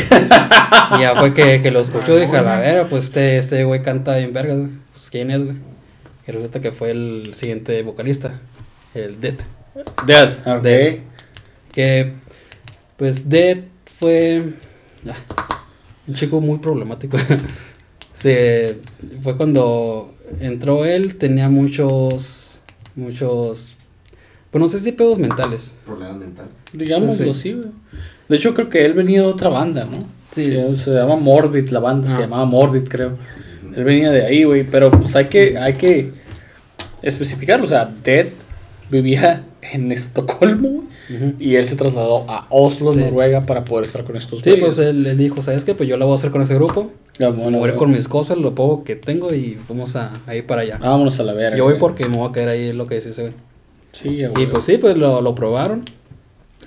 [0.97, 3.63] Y ya fue que, que lo escuchó y dije, a la verga, pues este, este
[3.63, 4.69] güey canta bien verga, güey.
[4.91, 5.57] Pues quién es, güey.
[6.27, 8.39] Y resulta que fue el siguiente vocalista,
[8.93, 9.35] el Dead.
[10.05, 10.33] Dead.
[10.57, 10.63] Ok.
[10.63, 10.97] Dead.
[11.71, 12.13] Que,
[12.97, 13.59] pues Dead
[13.99, 14.43] fue
[15.09, 15.15] ah,
[16.07, 17.17] un chico muy problemático.
[18.15, 18.77] Se,
[19.21, 22.61] fue cuando entró él, tenía muchos,
[22.95, 23.73] muchos,
[24.51, 25.73] pues no sé si pedos mentales.
[25.85, 26.47] Problema mental.
[26.71, 27.51] Digámoslo Sí.
[27.53, 27.61] sí.
[28.29, 29.97] De hecho, creo que él venía de otra banda, ¿no?
[30.31, 30.45] Sí.
[30.51, 32.19] Se, se llama Morbid, la banda se Ah.
[32.21, 33.17] llamaba Morbid, creo.
[33.75, 34.63] Él venía de ahí, güey.
[34.63, 36.11] Pero pues hay que, hay que
[37.01, 37.65] especificarlo.
[37.65, 38.27] O sea, Dead
[38.93, 40.83] vivía en Estocolmo.
[41.39, 42.99] Y él se trasladó a Oslo, Sí.
[43.01, 44.65] Noruega, para poder estar con estos Sí, güeyes.
[44.65, 45.75] pues él le dijo, ¿sabes qué?
[45.75, 46.91] Pues yo la voy a hacer con ese grupo.
[47.19, 47.75] Ya, bueno, Mover güey.
[47.79, 50.77] con mis cosas, lo poco que tengo y vamos a, a ir para allá.
[50.81, 51.57] Vámonos a la verga.
[51.57, 51.79] Yo voy güey.
[51.79, 53.33] porque me voy a quedar ahí, lo que dice ese güey.
[53.91, 55.83] Sí, ya, Y pues sí, pues lo, lo probaron.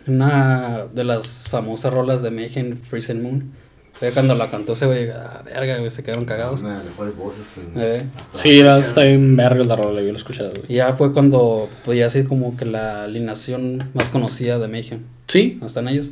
[0.06, 3.52] Una de las famosas rolas de Mayhem, Freezing Moon.
[3.98, 6.60] Fue cuando la cantó ese güey, ah, verga, güey, se quedaron cagados.
[6.60, 7.58] Una de las mejores voces.
[7.58, 7.96] En, Eh.
[8.16, 10.64] hasta Sí, la está bien verga la rola, yo lo he escuchado, güey.
[10.68, 15.00] Y ya fue cuando, pues ya así como que la alineación más conocida de Mayhem.
[15.28, 16.10] Sí, ¿No están ellos?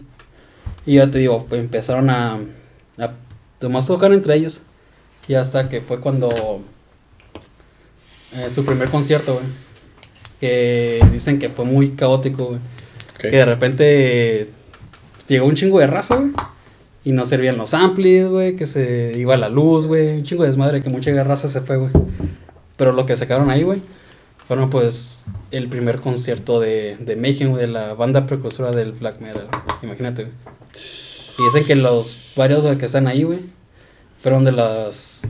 [0.86, 2.40] Y ya te digo, pues empezaron a,
[2.98, 3.10] a
[3.60, 4.62] nomás tocar entre ellos.
[5.28, 6.60] Y hasta que fue cuando
[8.36, 9.46] eh, su primer concierto, güey.
[10.40, 12.60] Que dicen que fue muy caótico, güey.
[13.18, 14.48] Que de repente
[15.28, 16.32] llegó un chingo de raza, güey.
[17.04, 18.56] Y no servían los amplis, güey.
[18.56, 20.16] Que se iba la luz, güey.
[20.16, 21.90] Un chingo de desmadre que mucha raza se fue, güey.
[22.76, 23.80] Pero lo que sacaron ahí, güey.
[24.48, 27.62] Fueron pues el primer concierto de, de Mayhem, güey.
[27.62, 29.48] De la banda precursora del black metal.
[29.82, 30.34] Imagínate, güey.
[31.38, 33.40] Y dicen que los varios güey, que están ahí, güey.
[34.22, 35.22] Fueron de las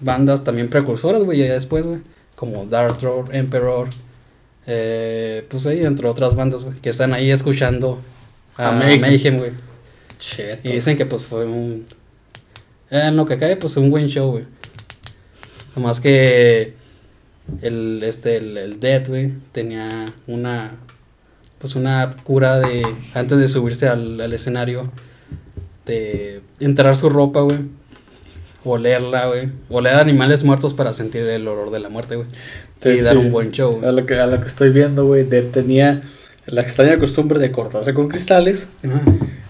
[0.00, 1.38] bandas también precursoras, güey.
[1.38, 2.00] Ya después, güey.
[2.34, 3.88] Como Dark Lord, Emperor.
[4.66, 6.76] Eh, pues ahí, entre otras bandas, güey.
[6.78, 8.00] Que están ahí escuchando
[8.56, 8.72] a, A.
[8.72, 9.69] Mayhem, güey.
[10.62, 11.86] Y dicen que pues fue un...
[12.90, 14.44] eh, en lo que cae, pues un buen show, güey.
[15.76, 16.74] Nomás que
[17.62, 19.88] el, este, el, el Dead, güey, tenía
[20.26, 20.72] una...
[21.58, 22.82] Pues una cura de...
[23.14, 24.90] Antes de subirse al, al escenario.
[25.86, 27.58] De enterrar su ropa, güey.
[28.64, 29.48] Olerla, güey.
[29.68, 32.28] Oler animales muertos para sentir el olor de la muerte, güey.
[32.84, 33.86] Y Sí, dar un buen show, güey.
[33.86, 36.02] A lo que, a lo que estoy viendo, güey, Dead tenía
[36.46, 39.02] la extraña costumbre de cortarse con cristales, Ajá.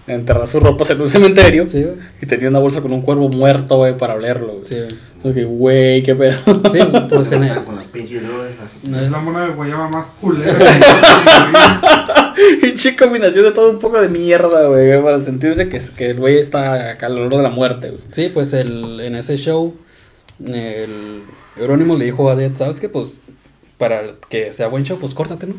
[0.07, 1.97] Enterrar sus ropas en un cementerio Sí, güey.
[2.23, 4.67] y tenía una bolsa con un cuervo muerto, güey, para olerlo, güey.
[4.67, 6.03] Sí, güey.
[6.03, 6.39] Qué pedo.
[6.73, 6.79] Sí,
[7.11, 7.49] pues en el...
[7.49, 8.51] Estaban con las pinches drogas.
[8.65, 8.95] así.
[9.01, 10.55] Es la mona de guayaba más culera.
[12.63, 16.39] Pinche combinación de todo un poco de mierda, güey, para sentirse que, que el güey
[16.39, 18.01] está acá al olor de la muerte, güey.
[18.13, 19.75] Sí, pues el, en ese show,
[20.47, 21.23] el
[21.57, 22.89] Eurónimo le dijo a Dead, ¿sabes qué?
[22.89, 23.23] Pues
[23.77, 25.55] para que sea buen show, pues córtate, ¿no?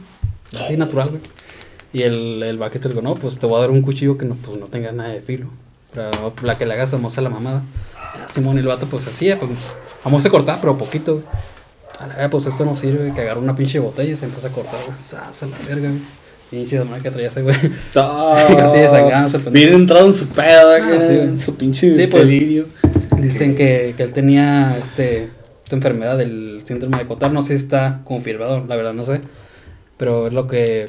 [0.58, 1.22] Así natural, güey.
[1.94, 4.26] Y el, el vaquete le dijo, no, pues te voy a dar un cuchillo que
[4.26, 5.48] no, pues, no tenga nada de filo.
[5.94, 7.64] Para, para que le hagas a la mamada.
[7.96, 9.52] Ah, Simón y el vato, pues así, pues,
[10.04, 11.26] vamos a cortar, pero poquito, güey.
[12.00, 14.48] A la verga, pues esto no sirve, que agarró una pinche botella y se empieza
[14.48, 14.98] a cortar, güey.
[15.00, 16.02] Sas, a la verga, güey.
[16.50, 17.56] Pinche de que traía ese, güey.
[17.96, 19.52] Así desangrándose el pendejo.
[19.52, 22.24] Bien entrado en su pedo, Ah, sí, en su pinche Sí, pues.
[22.30, 22.66] delirio.
[23.18, 25.30] Dicen que, que él tenía este,
[25.64, 27.32] esta enfermedad del síndrome de Cotard.
[27.32, 29.22] No sé si está confirmado, la verdad no sé.
[29.98, 30.88] Pero es lo que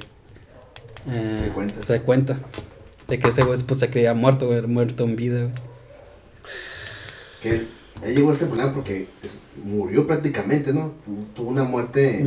[1.11, 1.83] eh, Se cuenta.
[1.87, 2.39] se cuenta.
[3.09, 5.41] De que ese güey pues, se creía muerto, güey, muerto en vida.
[5.43, 5.53] güey.
[7.43, 7.69] Que él,
[8.15, 9.07] llegó a ese problema porque
[9.65, 10.93] murió prácticamente, ¿no?
[11.05, 12.25] Tu- Tuvo una muerte.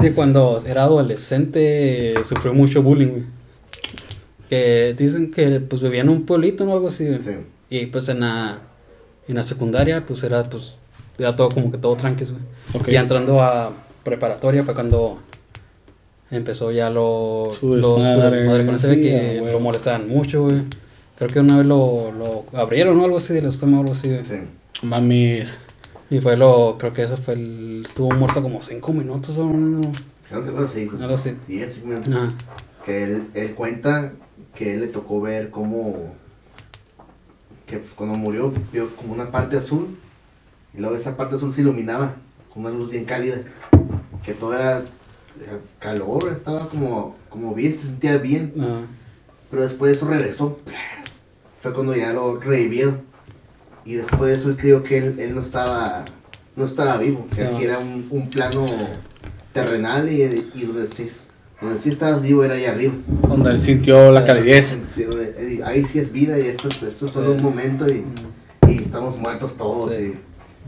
[0.00, 3.22] Sí, cuando era adolescente eh, sufrió mucho bullying, güey.
[4.48, 7.06] Que dicen que pues vivía en un pueblito o algo así.
[7.06, 7.20] güey.
[7.20, 7.30] Sí.
[7.70, 8.60] Y pues en la,
[9.28, 10.74] en la secundaria pues era pues
[11.18, 12.42] era todo como que todo tranquis, güey.
[12.92, 15.18] Ya entrando a preparatoria fue cuando
[16.30, 20.62] empezó ya lo, Su lo- desmadre, desmadre con ese sí, que lo molestaban mucho, güey.
[21.16, 24.24] Creo que una vez lo, lo abrieron o algo así del estómago, algo así, güey.
[24.24, 24.36] Sí.
[24.82, 25.58] Mames.
[26.10, 29.80] Y fue lo, creo que eso fue el, estuvo muerto como cinco minutos o no,
[30.28, 30.88] Creo que algo así.
[31.00, 31.36] Algo así.
[31.46, 32.12] 10 minutos.
[32.14, 32.28] Ajá.
[32.84, 34.12] Que él, él cuenta
[34.54, 36.12] que él le tocó ver cómo.
[37.66, 39.96] Que pues, cuando murió vio como una parte azul.
[40.76, 42.14] Y luego esa parte azul se iluminaba
[42.52, 43.36] con una luz bien cálida.
[44.24, 44.82] Que todo era
[45.78, 48.52] calor, estaba como, como bien, se sentía bien.
[48.58, 48.80] Ajá.
[49.50, 50.58] Pero después de eso regresó.
[51.60, 53.02] Fue cuando ya lo revivieron.
[53.84, 56.04] Y después de eso él creyó que él, él no estaba
[56.56, 57.26] no estaba vivo.
[57.34, 57.56] Que No.
[57.56, 58.64] aquí era un, un plano
[59.52, 60.22] terrenal y,
[60.54, 61.08] y donde, se,
[61.60, 62.94] Donde sí estabas vivo era ahí arriba.
[63.28, 64.26] Donde él sintió la Sí.
[64.26, 64.78] calidez.
[64.88, 67.36] Sí, donde, eh, ahí sí es vida y esto, esto es solo Sí.
[67.38, 68.04] un momento y,
[68.68, 70.14] y estamos muertos todos Sí.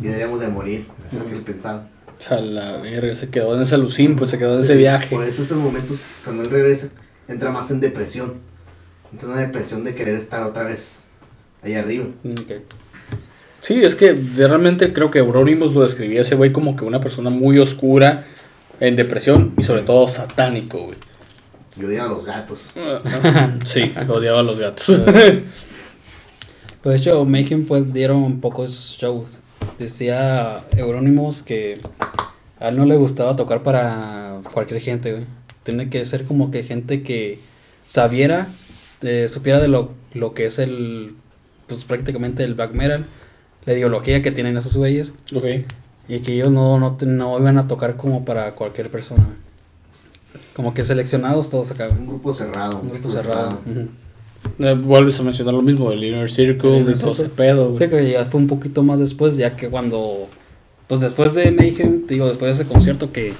[0.01, 0.87] y, y deberíamos de morir.
[1.07, 1.89] Eso es lo que él pensaba.
[2.19, 5.09] O sea, la verga, se quedó en ese alucín, pues se quedó en ese viaje.
[5.15, 6.89] Por eso esos momentos, cuando él regresa,
[7.29, 8.35] entra más en depresión.
[9.13, 11.01] Entra en una depresión de querer estar otra vez
[11.63, 12.07] ahí arriba.
[13.61, 17.01] Sí, es que de- realmente creo que Euronymous lo describía ese güey como que una
[17.01, 18.25] persona muy oscura,
[18.81, 20.97] en depresión y sobre todo satánico, güey.
[21.77, 22.71] Yo odiaba a los gatos.
[23.67, 25.01] Sí, odiaba a los gatos.
[26.83, 29.39] Pues de hecho, Making pues dieron pocos shows.
[29.79, 31.79] Decía Euronymous que
[32.59, 35.25] a él no le gustaba tocar para cualquier gente, güey.
[35.63, 37.41] Tiene que ser como que gente que
[37.87, 38.49] sabiera,
[39.03, 41.17] eh, supiera de lo, lo que es el,
[41.67, 43.05] pues prácticamente el black metal,
[43.65, 45.45] la ideología que tienen esos güeyes, ok.
[46.09, 49.27] y que ellos no, no, no iban a tocar como para cualquier persona.
[50.55, 51.99] Como que seleccionados todos acá, güey.
[51.99, 52.81] Un grupo cerrado.
[52.81, 53.49] Un grupo cerrado.
[54.59, 57.87] Eh, Vuelves a mencionar lo mismo del Inner Circle El y todo ese pedo, Sí,
[57.87, 57.91] güey.
[57.91, 60.29] que ya fue un poquito más después, ya que cuando.
[60.89, 63.35] Pues después de Mayhem, te digo, después de ese concierto que.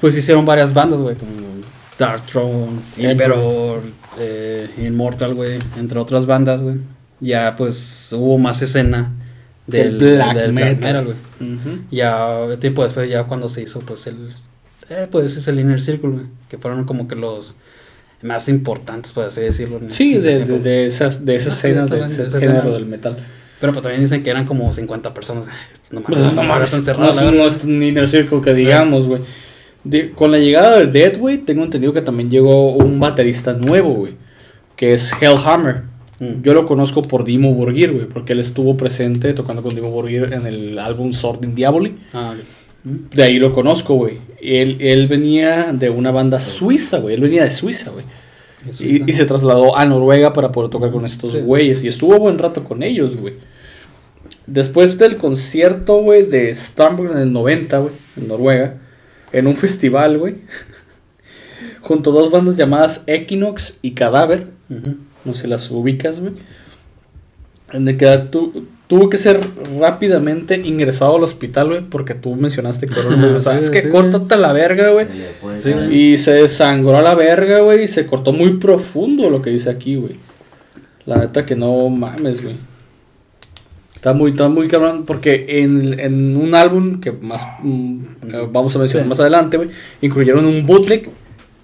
[0.00, 1.32] Pues hicieron varias bandas, güey, como
[1.98, 3.80] Dark Throne, Emperor,
[4.18, 6.76] eh, Immortal, güey, entre otras bandas, güey.
[7.20, 9.12] Ya pues hubo más escena
[9.66, 11.04] del, black del metal.
[11.04, 11.16] güey.
[11.90, 14.28] Ya tiempo después, ya cuando se hizo, pues el.
[14.88, 17.56] Eh, pues es el Inner Circle, güey, que fueron como que los
[18.22, 19.78] más importantes, por así decirlo.
[19.78, 23.16] en Sí, de, de, de esas, de esas escenas, de ese género del metal.
[23.60, 25.46] Pero pues también dicen que eran como 50 personas.
[25.90, 27.46] No Pues, mames, no están no, es- la no verdad.
[27.46, 29.20] es un Inner Circle que digamos, güey.
[29.84, 33.90] De- Con la llegada del Dead, güey, tengo entendido que también llegó un baterista nuevo,
[33.94, 34.14] güey.
[34.76, 35.82] Que es Hellhammer.
[36.18, 36.42] Mm.
[36.42, 40.30] Yo lo conozco por Dimo Borgir, güey, porque él estuvo presente tocando con Dimo Borgir
[40.32, 41.98] en el álbum Sword in Diaboli.
[42.12, 42.44] Ah, ok.
[42.84, 44.18] De ahí lo conozco, güey.
[44.40, 47.14] Él, él venía de una banda suiza, güey.
[47.14, 48.04] Él venía de Suiza, güey.
[48.78, 51.40] Y, se trasladó a Noruega para poder tocar con estos Sí.
[51.40, 51.82] güeyes.
[51.84, 53.34] Y estuvo buen rato con ellos, güey.
[54.46, 58.78] Después del concierto, güey, de Stamburg en el 90, güey, en Noruega,
[59.32, 60.36] en un festival, güey,
[61.80, 64.48] junto a dos bandas llamadas Equinox y Cadáver,
[65.24, 66.32] no sé las ubicas, güey,
[67.72, 69.38] en el que tu- tuvo que ser
[69.78, 73.00] rápidamente ingresado al hospital, güey, porque tú mencionaste que Sí,
[73.40, 73.88] ¿sabes que sí.
[73.88, 75.06] Córtate la verga, güey.
[75.58, 79.50] Sí, Y se desangró a la verga, güey, y se cortó muy profundo lo que
[79.50, 80.16] dice aquí, güey.
[81.06, 82.56] La neta que no mames, güey.
[83.94, 88.00] Está muy, está muy cabrón, porque en, en un álbum que más mm,
[88.32, 89.08] eh, vamos a mencionar Sí.
[89.10, 89.68] más adelante, güey,
[90.00, 91.08] incluyeron un bootleg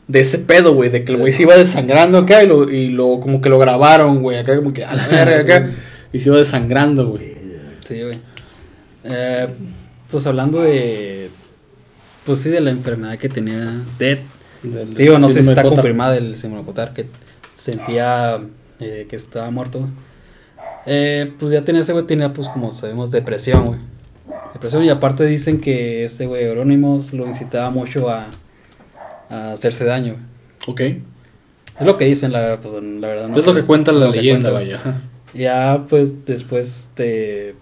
[0.07, 1.21] de ese pedo, güey, de que el Sí.
[1.23, 4.55] güey se iba desangrando acá y lo, y lo como que lo grabaron, güey, acá
[4.57, 5.71] como que a la verga acá,
[6.13, 7.35] y se iba desangrando, güey.
[7.87, 8.15] Sí, güey.
[9.05, 9.49] Eh,
[10.11, 11.31] pues hablando de.
[12.25, 14.19] Pues sí, de la enfermedad que tenía Dead.
[14.63, 15.77] Del- Digo, no sé si está Cota.
[15.77, 17.07] confirmada el Simulacotar que
[17.57, 18.41] sentía
[18.81, 19.89] eh, que estaba muerto.
[20.87, 23.79] Eh, pues ya tenía ese güey, tenía pues como sabemos depresión, güey.
[24.55, 28.27] Depresión y aparte dicen que este güey Eurónimos lo incitaba mucho a,
[29.31, 30.17] a hacerse daño.
[30.67, 30.97] güey.
[30.97, 31.03] Ok.
[31.81, 33.29] Es lo que dicen, la, pues, la verdad.
[33.29, 33.61] no es lo sé.
[33.61, 35.01] que cuenta la Lo leyenda, cuenta, vaya.
[35.37, 37.55] Ya, pues después te.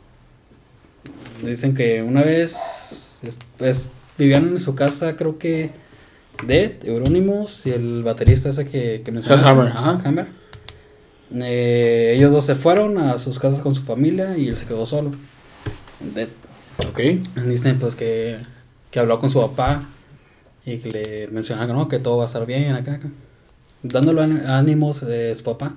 [1.43, 3.19] Dicen que una vez.
[3.23, 5.71] es- Pues vivían en su casa, creo que.
[6.47, 10.03] Dead, Euronymous y el baterista ese que, que mencionaste, Hammer, ajá.
[10.05, 10.27] Hammer.
[11.33, 14.85] Eh, ellos dos se fueron a sus casas con su familia y él se quedó
[14.85, 15.13] solo.
[16.15, 16.29] Dead.
[16.89, 17.01] Ok.
[17.47, 18.39] Dicen pues que,
[18.91, 19.85] que habló con su papá
[20.67, 23.09] y que le mencionaba que no, que todo va a estar bien acá, acá.
[23.85, 25.75] dándole án- ánimos de su papá.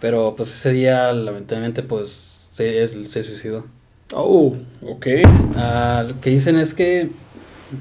[0.00, 2.08] Pero pues ese día lamentablemente pues
[2.52, 3.66] se, es- se suicidó.
[4.14, 5.06] Oh, ok.
[5.56, 7.10] Ah, lo que dicen es que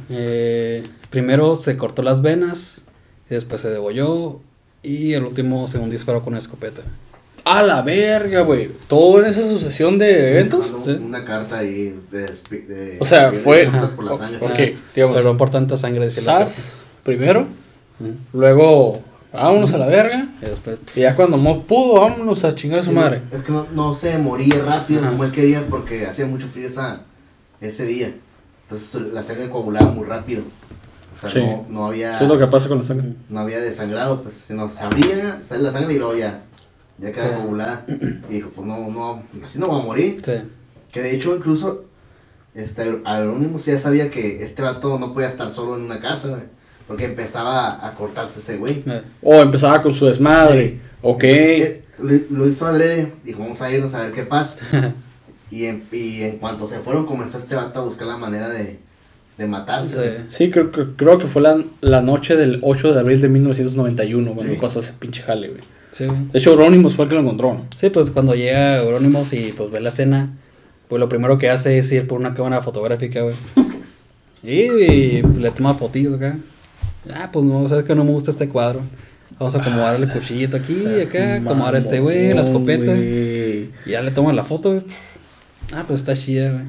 [0.10, 2.84] eh, primero se cortó las venas,
[3.30, 4.40] y después se degolló
[4.84, 6.82] y el último se un disparo con una escopeta.
[7.46, 8.70] A la verga, güey.
[8.90, 10.70] Todo en esa sucesión de eventos.
[10.70, 10.92] Una, Sí.
[10.92, 12.26] una carta ahí de,
[12.68, 14.46] de- O sea, de- fue- por la sangre.
[14.46, 15.16] Ok, digamos.
[15.16, 16.10] Perdón por tanta sangre.
[16.10, 17.48] Sas primero,
[18.34, 19.02] luego
[19.34, 20.28] vámonos a la verga.
[20.42, 23.22] Y después Y ya cuando no pudo, vámonos a chingar a su Sí, madre.
[23.32, 25.10] Es que no, no se moría rápido Ajá.
[25.12, 27.02] como él quería porque hacía mucho frío esa,
[27.62, 28.14] ese día.
[28.64, 30.44] Entonces la sangre coagulaba muy rápido.
[31.14, 31.40] O sea, Sí.
[31.40, 33.14] no, no había Eso es lo que pasa con la sangre.
[33.30, 36.44] no había desangrado, pues, sino se abría, sale la sangre y luego ya,
[37.00, 37.34] ya queda Sí.
[37.36, 37.86] coagulada.
[38.30, 40.22] Y dijo, pues no, no, así no va a morir.
[40.24, 40.34] sí.
[40.92, 41.86] Que de hecho incluso
[42.56, 46.42] este Aerónimos ya sabía que este vato no podía estar solo en una casa, güey.
[46.88, 48.84] Porque empezaba a cortarse ese güey.
[48.88, 50.80] Eh, O empezaba con su desmadre.
[51.02, 51.24] Ok.
[51.24, 51.70] Entonces,
[52.10, 54.56] eh, lo, hizo adrede, dijo, vamos a irnos a ver qué pasa.
[55.52, 58.80] y, en, y en cuanto se fueron, comenzó este vato a buscar la manera de,
[59.38, 60.10] de matarse.
[60.30, 60.46] Sí.
[60.46, 64.34] Sí, creo, que- creo que fue la, la noche del 8 de abril de 1991
[64.34, 64.60] cuando Sí.
[64.62, 65.62] pasó ese pinche jale, güey.
[65.92, 66.06] Sí.
[66.32, 67.66] De hecho, Euronymous fue el que lo encontró, ¿no?
[67.76, 70.30] Sí, pues cuando llega Eurónimos y pues ve la escena,
[70.88, 73.36] pues lo primero que hace es ir por una cámara fotográfica, güey.
[74.44, 76.38] Y, y le toma fotillos acá.
[77.16, 78.82] Ah, pues no, sabes que no me gusta este cuadro.
[79.40, 82.86] Vamos a acomodar el cuchillito aquí y acá, acomodar a este güey, la escopeta.
[82.94, 83.70] güey.
[83.86, 84.84] Y ya le toman la foto, güey.
[85.74, 86.64] Ah, pues está chida, güey.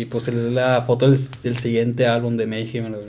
[0.00, 3.04] Y pues es la foto del, del siguiente álbum de Mayhem, güey.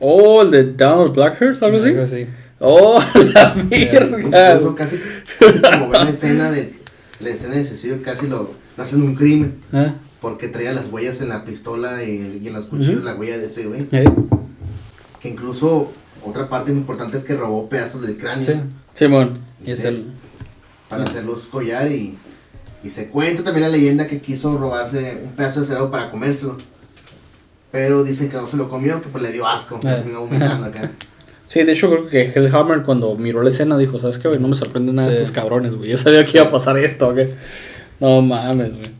[0.00, 1.88] Oh, el de Donald Blackhurst, algo así.
[1.88, 2.26] Algo así.
[2.58, 3.00] Oh,
[3.34, 4.20] la verga.
[4.20, 4.98] Incluso casi,
[5.38, 6.74] casi como ven la escena de
[7.20, 9.54] la escena del suicidio, casi lo, lo hacen un crimen.
[9.72, 13.04] Ah, Porque traía las huellas en la pistola y, y en los cuchillos Ujú.
[13.04, 13.86] la huella de ese güey.
[13.92, 14.04] eh,
[15.26, 15.90] Que incluso
[16.24, 18.46] otra parte muy importante es que robó pedazos del cráneo.
[18.46, 18.52] sí.
[18.92, 19.38] Simón.
[19.64, 20.06] Y es el.
[20.88, 22.16] Para hacerlos collar y,
[22.84, 26.56] y se cuenta también la leyenda que quiso robarse un pedazo de cerdo para comérselo.
[27.72, 29.80] Pero dicen que no se lo comió, que pues le dio asco.
[29.80, 30.90] Terminó vomitando acá.
[31.48, 34.40] Sí, de hecho creo que Hellhammer cuando miró la escena dijo, ¿sabes qué, güey?
[34.40, 35.90] No me sorprende nada de estos cabrones, güey.
[35.90, 37.28] Yo sabía que iba a pasar esto, güey.
[38.00, 38.90] No mames, güey.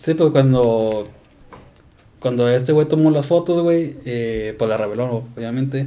[0.00, 1.04] Sí, pues cuando.
[2.20, 5.86] Cuando este güey tomó las fotos, güey, eh, pues la reveló, obviamente.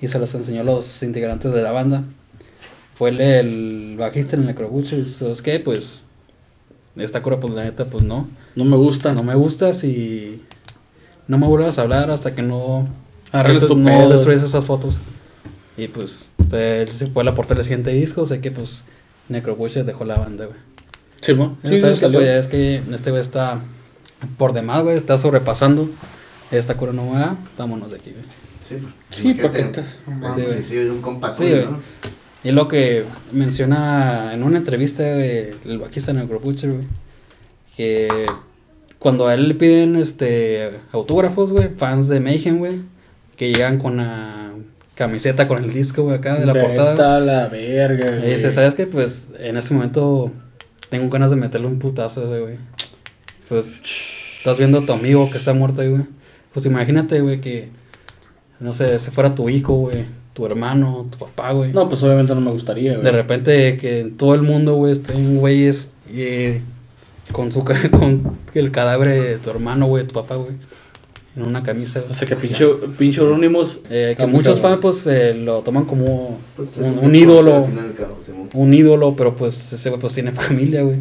[0.00, 2.04] Y se las enseñó a los integrantes de la banda.
[2.94, 5.58] Fue el, el bajista en el Necrobucho y dice, ¿sabes qué?
[5.58, 6.06] Pues.
[6.96, 8.28] Esta cura, pues la neta, pues no.
[8.56, 9.14] No me gusta.
[9.14, 10.42] No me gustas y.
[11.28, 12.88] No me vuelvas a hablar hasta que no.
[13.32, 14.98] Arregles tu no destruyes esas fotos.
[15.76, 16.26] Y pues.
[16.52, 18.26] Él se fue a la portada del siguiente disco.
[18.26, 18.84] Sé que, pues.
[19.28, 20.58] Necrobucho dejó la banda, güey.
[21.20, 22.00] Sí, Sí, sí, ¿sabes qué?
[22.00, 22.18] salió.
[22.18, 23.60] Pues es que este güey está
[24.36, 25.88] por demás, güey, está sobrepasando
[26.50, 28.24] esta cura no va, vámonos de aquí, güey.
[28.68, 28.98] Sí, pues.
[29.10, 29.62] Sí, imagínate,
[30.04, 31.50] porque te- el Sí, suicidio de un compa Sí.
[31.68, 31.78] ¿no?
[32.42, 36.84] Y lo que menciona en una entrevista güey, el bajista Necropucher, güey,
[37.76, 38.08] que
[38.98, 42.80] cuando a él le piden este autógrafos, güey, fans de Mayhem, güey,
[43.36, 44.50] que llegan con la
[44.94, 46.90] camiseta con el disco, güey, acá de la portada.
[46.92, 48.86] Vete a la verga, Y dice, ¿sabes qué?
[48.86, 50.30] Pues en este momento
[50.90, 52.56] tengo ganas de meterle un putazo a ese, güey.
[53.50, 53.82] Pues
[54.38, 56.04] estás viendo a tu amigo que está muerto ahí, güey.
[56.54, 57.68] Pues imagínate, güey, que,
[58.60, 61.72] no sé, se fuera tu hijo, güey, tu hermano, tu papá, güey.
[61.72, 63.04] No, pues obviamente no me gustaría, güey.
[63.04, 66.60] De repente que en todo el mundo, güey, estén güeyes y
[67.32, 70.52] con su ca- con el cadáver de tu hermano, güey, tu papá, güey,
[71.36, 72.02] en una camisa.
[72.08, 72.66] O sea que pinche,
[72.98, 73.80] pinche Euronymous.
[73.90, 74.80] Eh, que muchos cabrón.
[74.80, 77.94] fans, pues, eh, lo toman como Pues, es un, ídolo final
[78.54, 80.98] un ídolo, pero pues ese güey pues tiene familia, güey.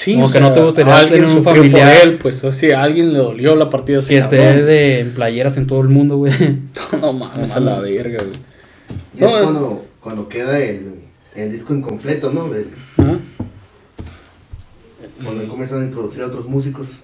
[0.00, 1.96] Sí, Como o que sea, no te gustaría alguien tener un familiar.
[1.98, 4.36] por él, pues, o sea, a alguien le dolió la partida de ese Que esté
[4.38, 4.66] cabrón.
[4.66, 6.32] de playeras en todo el mundo, güey.
[7.00, 8.38] No mames, a la verga, güey.
[9.18, 10.94] Y es cuando, cuando queda el,
[11.34, 12.48] el disco incompleto, ¿no?
[12.48, 13.18] Del, Ajá.
[15.24, 17.00] cuando comienzan a introducir a otros músicos.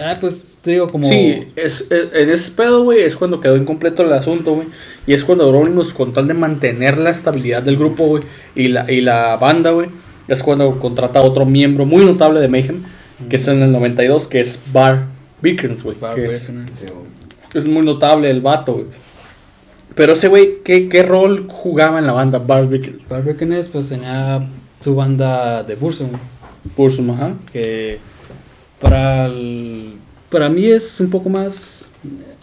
[0.00, 3.56] Ah, pues te digo como Sí, es, es- en ese pedo, güey, es cuando quedó
[3.56, 4.68] incompleto el asunto, güey.
[5.06, 8.22] Y es cuando Euronymous, con tal de mantener la estabilidad del grupo, güey,
[8.56, 9.88] y la, y la banda, güey,
[10.28, 12.82] es cuando contrata a otro miembro muy notable de Mayhem,
[13.28, 15.06] que es en el 92, que es Bar
[15.42, 15.96] Vickers, güey.
[16.16, 16.48] Es,
[17.54, 18.86] es muy notable el vato, güey.
[19.94, 23.06] Pero ese güey, ¿qué, ¿qué rol jugaba en la banda Bar Vickers?
[23.08, 24.40] Bar Birkenau, pues tenía
[24.80, 26.08] su banda de Bursum,
[26.76, 27.34] Bursum, ajá.
[27.52, 27.98] que
[28.80, 29.94] para el-
[30.30, 31.88] para mí es un poco más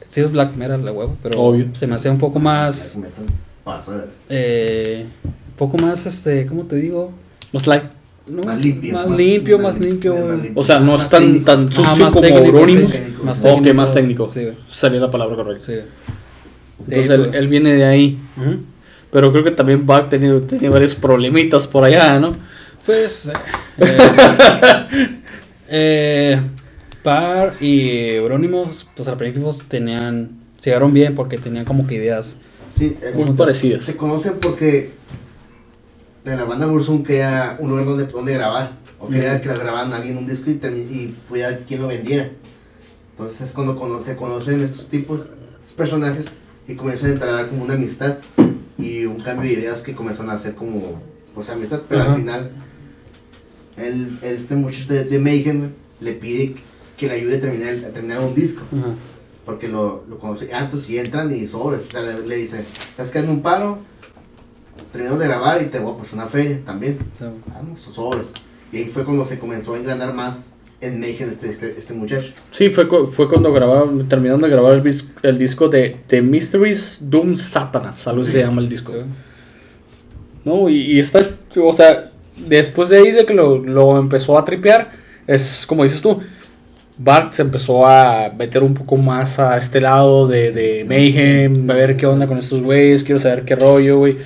[0.10, 1.67] sí es black metal la huevo, pero Obvio.
[1.74, 3.36] se me hacía un poco más Black metal.
[3.65, 4.06] Pasa.
[4.30, 7.12] eh, un poco más este, ¿cómo te digo?
[7.54, 7.84] Más light.
[8.28, 8.94] No, Más limpio.
[8.94, 10.48] más limpio, más lim- limpio, más.
[10.56, 12.92] O sea, no Más es tan, tan sucio más como Euronymous.
[12.92, 13.24] sí, técnico.
[13.24, 13.74] Más Ok, técnico.
[13.74, 14.30] más técnico.
[14.30, 14.48] Sí.
[14.70, 15.66] Sería la palabra correcta.
[15.66, 15.74] Sí.
[16.88, 17.36] Entonces Sí, él, pues.
[17.36, 18.20] él viene de ahí.
[19.12, 22.34] Pero creo que también Bach tenía, tenía varios problemitas por allá, ¿no?
[22.86, 23.28] Pues.
[23.30, 23.34] eh,
[23.78, 25.08] eh,
[25.70, 26.42] eh,
[27.04, 30.30] Par y Eurónimos, pues al principio pues, tenían.
[30.58, 32.38] Se llegaron bien porque tenían como que ideas.
[32.72, 33.84] Sí, eh, Muy parecidas.
[33.84, 34.92] se conocen porque
[36.24, 38.78] de la banda Bursum quería un lugar donde, donde grabar.
[39.00, 42.30] O quería que la grabaran alguien un disco y, termi- y pudiera quien lo vendiera.
[43.12, 46.26] Entonces es cuando cono- se conocen estos tipos, estos personajes,
[46.68, 48.18] y comienzan a entrar como una amistad
[48.78, 51.02] y un cambio de ideas que comenzaron a hacer como
[51.34, 51.82] pues amistad.
[51.90, 52.12] Pero Ajá.
[52.14, 52.52] al final,
[53.78, 56.56] el, este muchacho de, de Mayhem le pide
[56.98, 58.94] que le ayude a terminar, a terminar un disco Ajá.
[59.46, 61.88] porque lo, lo conoce antes y entran y sobres.
[61.88, 63.80] O sea, le, le dice, estás quedando un paro,
[64.92, 66.98] terminamos de grabar y te voy a una feria también.
[67.17, 68.33] Sea, Vamos, sobres.
[68.71, 72.31] Y ahí fue cuando se comenzó a engranar más en Mayhem este, este, este muchacho.
[72.50, 77.37] Sí, fue, fue cuando grabaron, terminaron de grabar el, el disco de The Mysteries Doom
[77.37, 78.37] Satanas, algo así Sí.
[78.37, 78.94] se llama el disco.
[78.94, 79.00] sí.
[80.44, 81.19] No, y, y está,
[81.62, 84.92] o sea, después de ahí de que lo, lo empezó a tripear,
[85.27, 86.19] es como dices tú,
[86.98, 91.75] Bart se empezó a meter un poco más a este lado de, de Mayhem, a
[91.75, 94.17] ver qué onda con estos güeyes, quiero saber qué rollo, güey.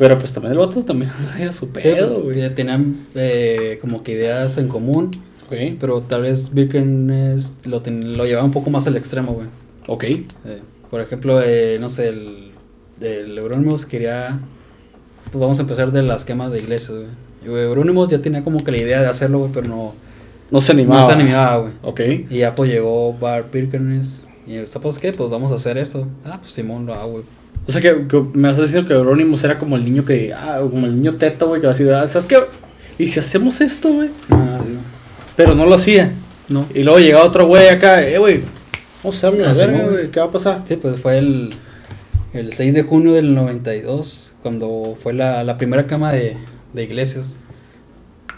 [0.00, 2.38] Pero pues también el vato también traía su pedo, güey.
[2.40, 5.10] Ya tenían eh, como que ideas en común,
[5.46, 9.46] Ok, pero tal vez Birkenes lo, ten- lo llevaba un poco más al extremo, güey.
[9.86, 10.04] ok.
[10.04, 10.26] Eh,
[10.90, 12.50] por ejemplo, eh, no sé, el,
[13.00, 14.40] el Euronymous quería.
[15.30, 16.98] Pues vamos a empezar de las quemas de iglesias,
[17.44, 17.62] güey.
[17.62, 19.92] Euronymous ya tenía como que la idea de hacerlo, güey, pero no,
[20.50, 21.06] No se no animaba.
[21.06, 21.72] se animaba, güey.
[21.82, 22.00] Ok.
[22.30, 24.26] Y ya pues llegó Bart Birkenes.
[24.46, 26.08] Y el pues qué, pues vamos a hacer esto.
[26.24, 27.24] Ah, pues Simón lo hago, güey.
[27.70, 30.34] O sea que, que me vas a decir que Euronymous era como el niño que,
[30.34, 32.36] ah, como el niño teto, güey, que va a decir, ah, ¿sabes qué?
[32.98, 34.08] ¿Y si hacemos esto, güey?
[34.30, 34.58] Ah,
[35.36, 36.10] Pero no lo hacía.
[36.48, 36.66] no.
[36.74, 38.40] Y luego llegaba otro güey acá, eh, güey,
[39.04, 40.62] vamos a hacerlo, a Ah, ver, güey, ¿qué va a pasar?
[40.64, 41.48] Sí, pues fue el,
[42.32, 46.36] el 6 de junio del 92, cuando fue la, la primera cama de,
[46.72, 47.38] de iglesias,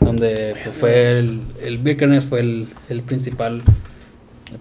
[0.01, 3.63] donde pues, fue el, el Birkenes fue el, el principal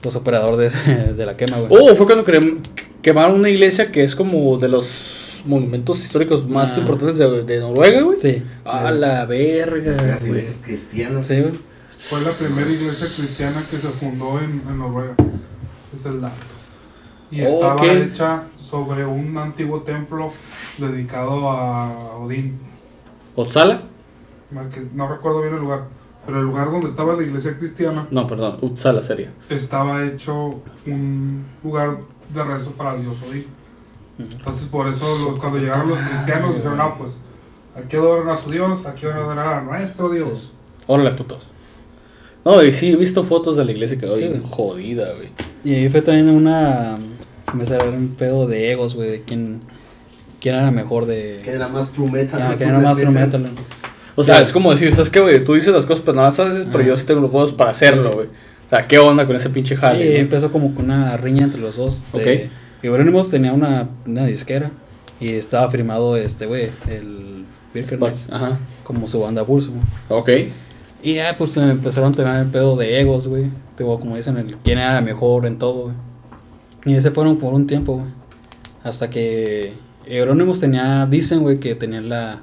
[0.01, 0.69] pues, operador de,
[1.17, 1.69] de la quema, güey.
[1.91, 2.59] Oh, fue cuando crem-
[3.01, 6.79] quemaron una iglesia que es como de los monumentos históricos más Ah.
[6.79, 8.19] importantes de, de Noruega, güey.
[8.19, 8.43] Sí.
[8.65, 11.27] A la verga, Las iglesias cristianas.
[11.27, 11.59] Sí, güey.
[11.97, 15.15] Fue la primera iglesia cristiana que se fundó en, en Noruega.
[15.95, 16.35] Es el dato.
[17.31, 20.31] Y Oh, estaba hecha sobre un antiguo templo
[20.77, 22.59] dedicado a Odín.
[23.35, 23.83] ¿Otsala?
[24.93, 25.83] No recuerdo bien el lugar.
[26.25, 29.31] Pero el lugar donde estaba la iglesia cristiana No, perdón, Uppsala sería.
[29.49, 31.97] estaba hecho un lugar
[32.33, 33.45] de rezo para el dios Odín.
[34.19, 37.19] Entonces por eso los- cuando llegaron los cristianos dijeron, no, pues
[37.75, 40.51] aquí adoran a su dios, aquí van a adorar a nuestro dios.
[40.87, 41.43] Órale, putos.
[42.43, 44.23] No, y sí, he visto fotos de la iglesia que quedó Sí.
[44.27, 45.29] bien jodida, güey.
[45.63, 46.95] Y ahí fue también una...
[46.95, 47.53] A
[47.83, 49.61] haber un pedo de egos, güey, de quién,
[50.39, 51.41] quién era mejor de...
[51.43, 52.39] Que era más true metal.
[52.39, 52.57] Ya, ¿no?
[52.57, 53.23] quién era más True metal.
[53.41, 53.65] instrumental.
[54.15, 54.43] O sea, Sí.
[54.43, 55.43] es como decir, ¿sabes qué, güey?
[55.43, 56.87] Tú dices las cosas, pero no las haces, pero Ah.
[56.87, 58.27] yo sí tengo los huevos para hacerlo, güey.
[58.71, 60.05] Sea, ¿qué onda con ese pinche Sí, jale?
[60.07, 60.17] güey?
[60.21, 62.05] empezó como con una riña entre los dos.
[62.13, 62.23] Ok.
[62.23, 62.49] De,
[62.83, 64.71] Euronymous tenía una, una disquera
[65.19, 68.57] y estaba firmado este güey, el Birkenes, Ajá.
[68.83, 69.71] como su banda Pulso.
[70.09, 70.29] Ok.
[71.03, 73.49] Y ya pues empezaron a tener el pedo de egos, güey.
[73.77, 75.95] Como dicen, el quién era mejor en todo, güey.
[76.85, 78.07] Y ese fueron por un tiempo, güey.
[78.83, 79.73] Hasta que
[80.05, 82.39] Euronymous tenía, dicen, güey, que tenía la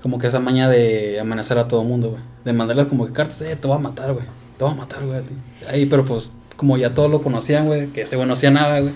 [0.00, 2.22] como que esa maña de amenazar a todo mundo, güey.
[2.44, 4.24] De mandarles como que cartas, eh, te voy a matar, güey.
[4.58, 5.34] Te voy a matar, güey, a ti.
[5.68, 8.80] Ahí, pero pues, como ya todos lo conocían, güey, que este güey no hacía nada,
[8.80, 8.92] güey.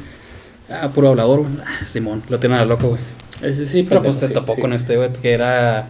[0.70, 1.52] Ah, puro hablador, güey.
[1.64, 3.00] Ah, Simón, lo tienen a loco, güey.
[3.42, 4.60] Ese sí, Pero pues se sí, topó sí.
[4.60, 5.88] con este, güey, que era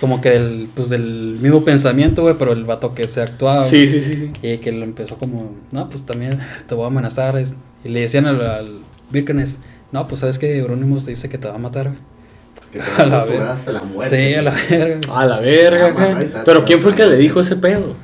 [0.00, 3.64] como que del, pues, del mismo pensamiento, güey, pero el vato que se actuaba.
[3.64, 4.32] Sí, sí, sí, sí.
[4.42, 6.32] Y que lo empezó como, no, pues también
[6.66, 7.36] te voy a amenazar.
[7.38, 7.54] es-
[7.84, 8.70] Y le decían al, al
[9.10, 9.58] Birkenes,
[9.90, 11.98] no, pues sabes que Euronymous te dice que te va a matar, güey.
[12.72, 13.52] Te A la verga.
[13.52, 14.28] hasta la muerte.
[14.28, 15.00] Sí, a la verga.
[15.14, 17.94] A la verga, Ah, mamá, Pero ¿quién fue el que le dijo ese pedo?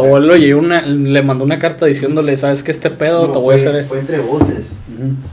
[0.00, 2.70] O sea, o él lo llegó una, le mandó una carta diciéndole, ¿sabes qué?
[2.70, 3.90] Este pedo, No, te voy a hacer esto.
[3.90, 4.78] Fue entre voces.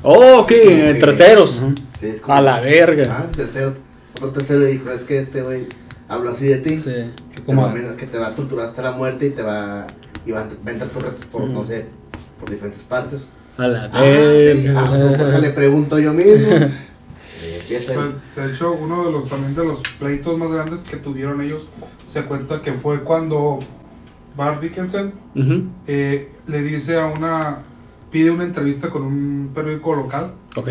[0.04, 1.58] Oh, ok, en terceros.
[1.62, 1.74] Ujú.
[2.00, 3.04] Sí, es como- A la verga.
[3.20, 3.76] Ah, terceros.
[4.18, 5.66] Otro tercero le dijo, es que este güey
[6.08, 6.78] habla así de ti.
[6.80, 9.28] Sí, Que, te como, va, a men- que te va a torturar hasta la muerte
[9.28, 9.88] y te va,
[10.26, 11.52] y va, a- va a entrar por, Ujú.
[11.52, 11.86] no sé,
[12.40, 13.30] por diferentes partes.
[13.58, 14.66] A la Ah, sí.
[14.76, 15.38] Ah, pues, verga.
[15.40, 16.50] le pregunto yo mismo.
[17.70, 21.66] Y de hecho, uno de los también de los pleitos más grandes que tuvieron ellos
[22.06, 23.60] se cuenta que fue cuando
[24.36, 25.12] Bart Dickinson
[25.88, 27.60] eh, le dice a una
[28.12, 30.70] pide una entrevista con un periódico local Ok.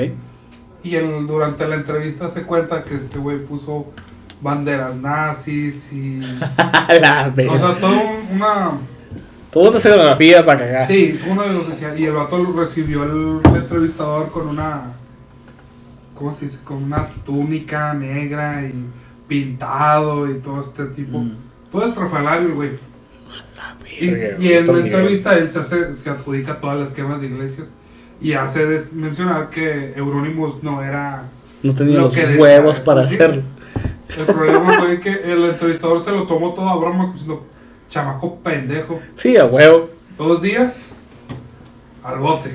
[0.83, 3.87] y el- durante la entrevista se cuenta que este güey puso
[4.43, 6.21] banderas nazis y
[7.01, 8.71] la o sea todo un- una
[9.51, 10.87] Toda una escenografía para cagar.
[10.87, 11.65] sí una de los
[11.99, 14.83] y el vato recibió el entrevistador con una
[16.15, 16.59] ¿cómo se dice?
[16.65, 18.73] con una túnica negra y
[19.29, 21.33] pintado y todo este tipo Mm.
[21.73, 22.71] todo estrafalario güey
[24.01, 27.27] Y, Verga, y en la entrevista él se, hace, se adjudica todas las quemas de
[27.27, 27.73] iglesias
[28.21, 31.25] y hace des- mencionar que Euronymous no era...
[31.63, 33.43] No tenía Lo los que huevos para hacerlo.
[34.19, 37.47] El problema fue que el entrevistador se lo tomó todo a broma diciendo,
[37.89, 39.91] chamaco pendejo, Sí, a huevo.
[40.17, 40.89] dos días
[42.03, 42.51] al bote.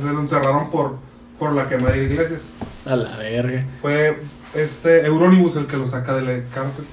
[0.00, 0.96] Se lo encerraron por,
[1.38, 2.48] por la quema de iglesias.
[2.86, 3.66] A la verga.
[3.82, 4.18] Fue
[4.54, 6.86] este Euronymous el que lo saca de la cárcel.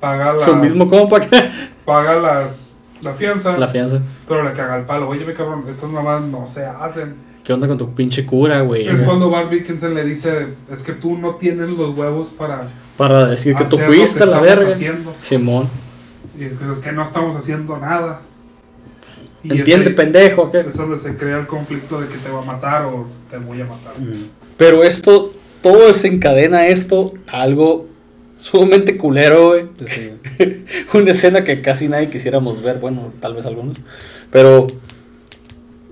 [0.00, 1.20] Paga las, Su mismo compa
[1.84, 4.00] paga las, la fianza, la fianza.
[4.26, 5.08] pero le caga el palo.
[5.08, 7.14] Oye, mi cabrón, estas mamás no se hacen.
[7.44, 8.86] ¿Qué onda con tu pinche cura, güey?
[8.88, 12.60] Es cuando Bart Dickinson le dice, es que tú no tienes los huevos para
[12.96, 14.72] Para decir que tú fuiste a la verga.
[14.72, 15.14] haciendo".
[15.20, 15.68] Simón.
[16.38, 18.20] Y es que, es que no estamos haciendo nada.
[19.42, 20.50] Y Entiende, pendejo.
[20.50, 20.60] ¿qué?
[20.60, 23.60] es donde se crea el conflicto de que te va a matar o te voy
[23.60, 23.98] a matar.
[23.98, 24.12] Mm.
[24.56, 25.32] Pero esto,
[25.62, 27.86] todo desencadena esto algo
[28.40, 29.66] sumamente culero, güey.
[29.86, 30.12] Sí.
[30.94, 33.78] Una escena que casi nadie quisiéramos ver, bueno, tal vez algunos.
[34.30, 34.66] Pero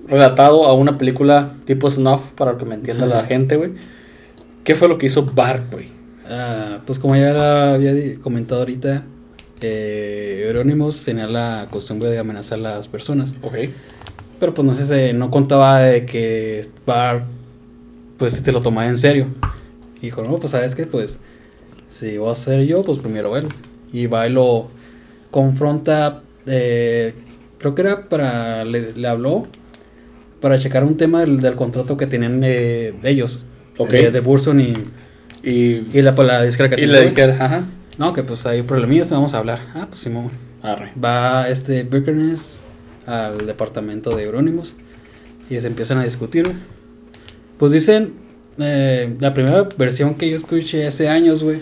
[0.07, 3.71] relatado a una película tipo snuff, para que me entienda la gente, güey.
[4.63, 5.87] ¿Qué fue lo que hizo Bart, güey?
[6.27, 9.03] Ah, pues como ya lo había comentado ahorita,
[9.61, 13.35] eh, Euronymous tenía la costumbre de amenazar a las personas.
[13.41, 13.55] Ok.
[14.39, 17.25] Pero pues no sé, no contaba de que Bart
[18.17, 19.27] pues te lo tomaba en serio.
[20.01, 21.19] Y dijo, no, pues sabes qué, pues
[21.89, 23.47] si voy a ser yo, pues primero él.
[23.91, 24.69] Y va y lo
[25.31, 27.13] confronta, eh,
[27.57, 29.47] creo que era para, le, le habló
[30.39, 33.43] para checar un tema del, del contrato que tenían eh, ellos.
[33.77, 33.89] Ok.
[33.89, 34.73] De, de Burson y,
[35.43, 37.65] Y, y la, pues, la disquera que y le dije, ajá.
[37.97, 39.59] No, que pues hay problemillas, vamos a hablar.
[39.73, 40.31] Ah, pues Simón.
[40.61, 40.91] Arre.
[41.01, 42.59] Va este Birkenes
[43.05, 44.75] al departamento de Eurónimos
[45.49, 46.53] y se empiezan a discutir.
[47.57, 48.13] Pues dicen,
[48.59, 51.59] eh, la primera versión que yo escuché hace años, güey,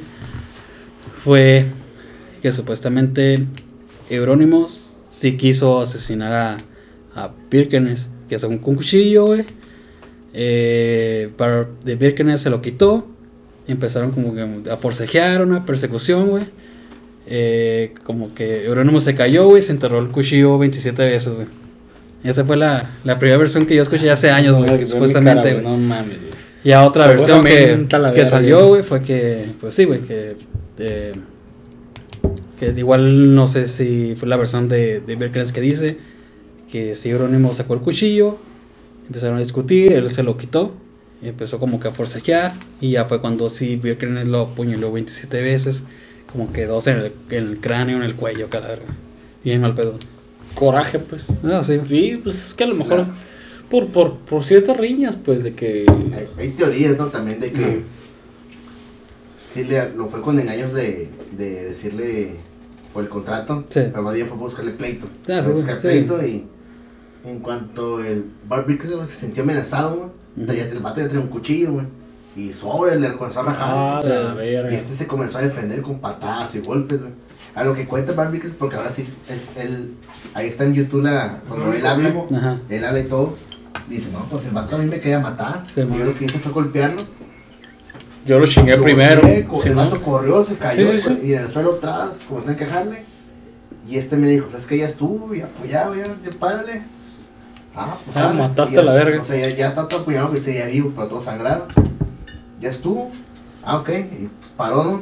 [1.23, 1.65] fue
[2.41, 3.35] que supuestamente
[4.09, 6.57] Eurónimos sí quiso asesinar a,
[7.15, 9.43] a Birkenes, que sacó un cuchillo, güey.
[10.33, 13.07] Eh, para- de Birkenes se lo quitó
[13.67, 16.43] y empezaron como que a forcejear una persecución, güey.
[17.29, 21.47] Eh, como que Eurónimo se cayó, güey, se enterró el cuchillo 27 veces, güey.
[22.23, 25.49] Esa fue la, la primera versión que yo escuché hace años, No, güey, que supuestamente,
[25.49, 25.63] cara, güey.
[25.63, 26.17] No mames.
[26.63, 28.83] Y a otra versión que, que salió, güey.
[28.83, 30.35] fue que, pues sí, güey, que,
[30.79, 31.11] eh,
[32.59, 35.97] que igual no sé si fue la versión de, de Birkenes que dice
[36.71, 38.37] que si Eurónimo sacó el cuchillo,
[39.07, 40.73] empezaron a discutir, él se lo quitó,
[41.21, 45.41] y empezó como que a forcejear, y ya fue cuando sí Birkenes lo apuñaló 27
[45.41, 45.83] veces,
[46.31, 48.81] como que dos en el, en el cráneo, en el cuello, verga.
[49.43, 49.97] Bien mal pedo.
[50.55, 51.27] Coraje, pues.
[51.43, 51.79] Ah, sí.
[51.87, 53.13] Sí, pues es que a lo mejor Claro.
[53.69, 55.85] Por, por, por ciertas riñas, pues, de que...
[56.15, 57.07] Hay, hay teorías, ¿no?
[57.07, 57.81] También de que
[59.43, 62.35] sí le, lo fue con engaños de, de decirle
[62.93, 63.81] por el contrato, Sí.
[63.91, 65.07] pero más bien fue a buscarle pleito.
[65.27, 65.87] Ah, Fue sí, a buscar sí.
[65.87, 66.45] pleito y
[67.25, 68.25] en cuanto el
[68.95, 70.13] güey, se sintió amenazado,
[70.53, 71.85] ya el vato ya traía un cuchillo, güey,
[72.35, 73.67] y sobre le comenzó a rajar.
[73.69, 74.09] Ah, Sí.
[74.09, 74.71] la verga.
[74.71, 77.11] Y este se comenzó a defender con patadas y golpes, güey.
[77.55, 79.93] A lo que cuenta Vickers, porque ahora sí, es él,
[80.35, 82.57] ahí está en YouTube la, cuando él habla, Ajá.
[82.69, 83.35] él habla y todo,
[83.89, 86.39] dice, no, pues el vato a mí me quería matar, Sí, yo lo que hice
[86.39, 87.01] fue golpearlo,
[88.25, 89.21] Yo lo chingué Lo primero.
[89.21, 89.81] golpeé, sí, el ¿no?
[89.85, 91.27] vato corrió, se cayó Sí, sí, sí.
[91.27, 93.03] y en el suelo atrás comenzaron a quejarle.
[93.89, 96.83] Y este me dijo, ¿sabes que Ya estuvo, ya, pues ya, ya, ya párale.
[97.73, 99.21] Ah, pues Ah, mataste ya- a la verga.
[99.21, 101.67] O sea, ya, ya está todo apuñalado, que seguía vivo, pero todo sangrado.
[102.59, 103.11] Ya estuvo.
[103.63, 103.89] Ah, ok.
[103.89, 103.93] Y
[104.39, 105.01] pues paró, ¿no?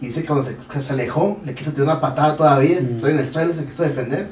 [0.00, 2.80] Y dice que cuando se, que se alejó, le quiso tirar una patada todavía.
[2.80, 2.96] Mm.
[2.96, 4.28] Estoy en el suelo, se quiso defender.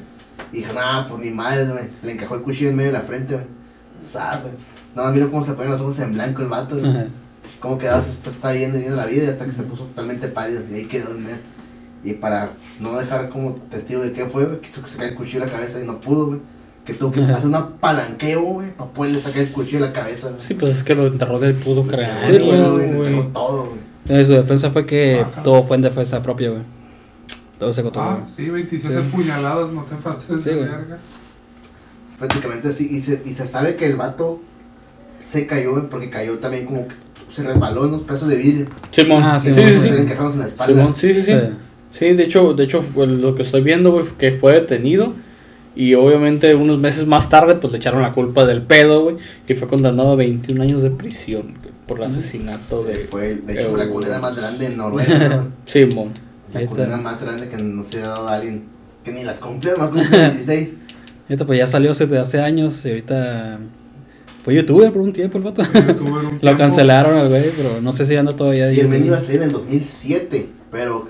[0.53, 1.89] Y dijo, nah, pues ni madre, güey.
[1.99, 3.45] Se le encajó el cuchillo en medio de la frente, güey.
[4.05, 4.53] Sad, güey.
[4.95, 7.05] No, mira cómo se ponen los ojos en blanco el vato, güey Ajá.
[7.59, 10.27] cómo quedaba, se está, está yendo, yendo la vida y hasta que se puso totalmente
[10.27, 11.09] pálido y ahí quedó.
[12.03, 15.17] Y para no dejar como testigo de qué fue, güey, quiso que se caiga el
[15.17, 16.39] cuchillo en la cabeza y no pudo, güey.
[16.85, 20.29] Que tuvo que hacer un palanqueo, güey, para poderle sacar el cuchillo de la cabeza,
[20.29, 20.41] güey.
[20.41, 22.25] Sí, pues es que lo enterró del pudo creer.
[22.27, 23.07] Sí, güey, güey, güey.
[23.07, 23.79] enterró todo, güey.
[24.21, 25.41] Eh, Su defensa fue que Ajá.
[25.41, 26.61] todo fue en defensa propia, güey.
[27.57, 28.01] Todo se contó.
[28.01, 29.09] Ah, sí, 27 Sí.
[29.11, 30.97] puñaladas, no te pases Sí, de verga.
[32.17, 34.39] Prácticamente así, y se, y se sabe que el vato
[35.19, 36.95] se cayó, porque cayó también como que
[37.29, 38.65] se resbaló en unos pedazos de vidrio.
[38.91, 39.23] Simón.
[39.23, 39.89] Ah, sí, Simón, sí, Se sí.
[39.91, 40.73] le encajaron en la espalda.
[40.73, 41.33] Simón, sí, sí, sí.
[41.91, 45.13] Sí, de hecho, de hecho fue lo que estoy viendo, güey, que fue detenido.
[45.77, 49.17] Y obviamente unos meses más tarde, pues le echaron la culpa del pedo, güey.
[49.47, 51.55] Y fue condenado a 21 años de prisión
[51.85, 55.27] por el asesinato Sí, de fue, de hecho, fue la condena más grande en Noruega,
[55.27, 55.47] güey.
[55.65, 56.11] Simón.
[56.53, 58.63] La condena más grande que no se ha dado a alguien
[59.03, 60.77] que ni las cumplió, no cumplió 16.
[61.27, 63.59] Ahorita pues ya salió hace, hace años y ahorita
[64.43, 65.63] fue youtuber por un tiempo el vato.
[65.73, 66.57] Lo tiempo.
[66.57, 69.37] cancelaron al güey, pero no sé si anda todavía Sí, el men iba a salir
[69.37, 71.07] en el 2007, pero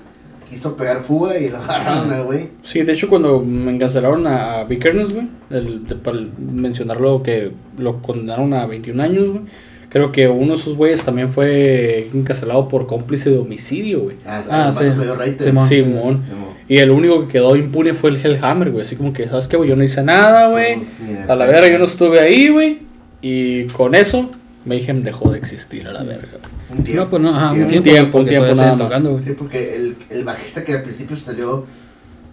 [0.48, 2.48] quiso pegar fuga y lo agarraron al güey.
[2.62, 8.54] Sí, de hecho, cuando me encarcelaron a Vickerness, güey, el, para mencionarlo que lo condenaron
[8.54, 9.42] a 21 años, güey.
[9.90, 14.16] Creo que uno de esos güeyes también fue encarcelado por cómplice de homicidio, güey.
[14.26, 15.44] Ah, el vato sí.
[15.44, 15.68] Simón.
[15.68, 16.24] Simón.
[16.26, 16.55] Simón.
[16.68, 18.82] Y el único que quedó impune fue el Hellhammer, güey.
[18.82, 19.68] Así como que, ¿sabes qué, güey?
[19.70, 20.78] Yo no hice nada, güey.
[21.28, 22.80] A la verga, yo no estuve ahí, güey.
[23.22, 24.30] Y con eso,
[24.64, 26.38] Mayhem dejó de existir a la verga.
[26.70, 27.04] Un tiempo.
[27.04, 27.70] No, pues no, ajá, un tiempo.
[27.70, 28.78] tiempo, tiempo, un tiempo nada más.
[28.78, 29.22] tocando, güey.
[29.24, 31.64] Sí, porque el, el bajista que al principio salió,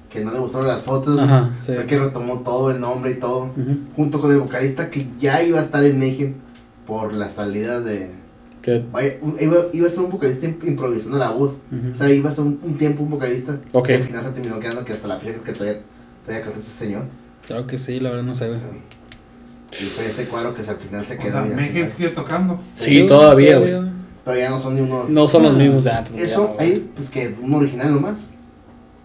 [0.09, 1.73] que no le gustaron las fotos, Ajá, sí.
[1.73, 3.51] fue que retomó todo el nombre y todo.
[3.55, 3.77] Ujú.
[3.95, 6.33] Junto con el vocalista que ya iba a estar en Mayhem
[6.87, 8.09] por la salida de.
[8.91, 11.59] Vaya, un- iba, iba a ser un vocalista imp- improvisando la voz.
[11.71, 11.91] Ujú.
[11.91, 13.59] O sea, iba a ser un, un tiempo un vocalista.
[13.73, 13.87] Ok.
[13.87, 15.81] Que al final se terminó quedando que hasta la fecha creo que todavía,
[16.25, 17.03] todavía canta ese señor.
[17.45, 18.59] Claro que sí, la verdad no sé, güey.
[19.71, 21.31] Y fue ese cuadro que al final se O quedó.
[21.31, 22.59] sea, al Mayhem final- sigue tocando.
[22.75, 23.73] Sí, todavía, güey.
[24.25, 25.05] Pero ya no son ni uno.
[25.09, 26.21] no son los Ah, mismos de antes.
[26.21, 28.19] Eso, ya, hay pues que un original nomás.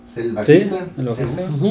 [0.09, 0.77] Es el Sí, bajista.
[0.97, 1.43] el bajista.
[1.43, 1.63] demás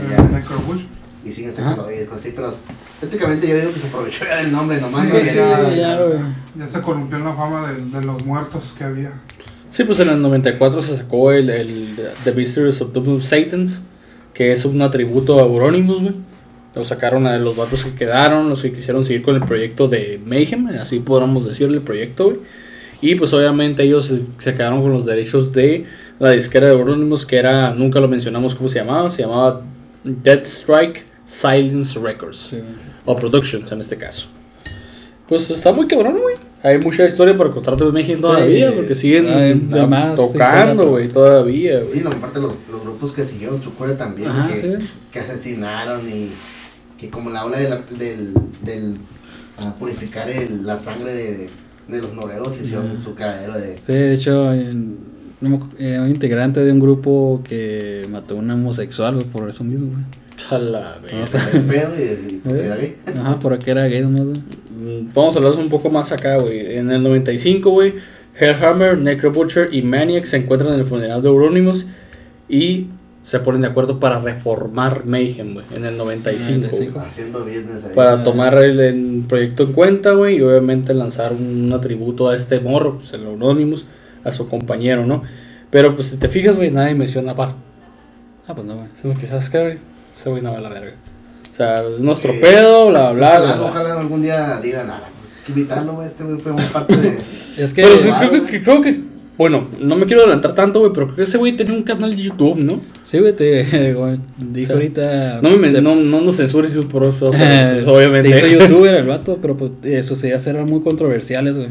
[0.00, 0.82] Eh, ya- Microbush.
[1.26, 2.52] Y siguen sacando discos así, pero
[3.00, 5.06] prácticamente yo digo que se aprovechó ya del nombre nomás.
[5.06, 5.24] Sí, ¿no?
[5.24, 6.18] Sí, Ya- ya, güey.
[6.58, 9.12] Ya se corrompió en la fama de, de los muertos que había.
[9.70, 13.82] Sí, pues en el 94 se sacó el, el The Mysteries of Doom Satans,
[14.32, 16.14] que es un atributo a Euronymous, güey.
[16.74, 20.20] Lo sacaron a los vatos que quedaron, los que quisieron seguir con el proyecto de
[20.24, 22.36] Mayhem, así podríamos decirle el proyecto, güey.
[23.02, 25.84] Y pues obviamente ellos se, se quedaron con los derechos de
[26.18, 29.62] la disquera de Euronymous, que era, nunca lo mencionamos cómo se llamaba, se llamaba
[30.04, 32.38] Dead Strike Silence Records.
[32.50, 32.58] Sí.
[33.04, 34.28] O Productions en este caso.
[35.28, 36.36] Pues está muy cabrón, güey.
[36.62, 41.08] Hay mucha historia para contar de México todavía, porque siguen hay de más tocando, güey,
[41.08, 41.94] todavía, güey.
[41.94, 44.68] Sí, no, aparte los, los grupos que siguieron su cura también, Ajá, que, sí.
[45.12, 46.30] que asesinaron y
[46.98, 48.94] que como la ola de la- del, del
[49.78, 51.50] purificar el- la sangre de,
[51.88, 53.76] de los noruegos hicieron su cadero de...
[53.76, 54.96] Sí, de hecho, en-
[55.78, 59.88] eh, un integrante de un grupo que mató a un homosexual, güey, por eso mismo,
[59.92, 60.04] güey.
[60.50, 61.24] A la verga.
[62.54, 62.96] ¿Eh?
[63.18, 64.38] Ajá, por aquí era gay nomás.
[64.70, 66.76] Mm, Vamos a hablar un poco más acá, güey.
[66.76, 67.94] En el 95, güey,
[68.38, 71.86] Hellhammer, Necro Butcher y Maniac se encuentran en el funeral de Euronymous
[72.48, 72.86] y
[73.24, 76.60] se ponen de acuerdo para reformar Mayhem, güey, en el 95.
[76.68, 76.94] 95.
[76.94, 77.06] güey.
[77.06, 77.94] Haciendo business ahí.
[77.94, 82.60] Para tomar el, el proyecto en cuenta, güey, y obviamente lanzar un atributo a este
[82.60, 83.86] morro, pues el Euronymous,
[84.22, 85.22] a su compañero, ¿no?
[85.70, 87.56] Pero pues si te fijas, güey, nadie menciona a Bart.
[88.46, 88.88] Ah, pues no, güey.
[89.18, 89.78] Sí, sabes qué, güey,
[90.18, 90.92] ese güey no va a la verga.
[91.52, 93.64] O sea, es nuestro pedo, bla, bla, ojalá, bla.
[93.66, 97.18] ojalá algún día digan, ah, pues invitarlo, güey, este güey fue parte de...
[97.58, 97.82] Es que.
[97.82, 99.00] Pero sí, Claro, creo, que, creo que,
[99.38, 102.14] bueno, no me quiero adelantar tanto, güey, pero creo que ese güey tenía un canal
[102.14, 102.80] de YouTube, ¿no?
[103.04, 105.40] Sí, güey, te güey, dijo ahorita.
[105.42, 108.30] No, me, se- no, no nos censures por eso, pero, Eh, pues, obviamente.
[108.38, 111.68] Se hizo youtuber el vato, pero pues eh, sus ideas eran muy controversiales, güey.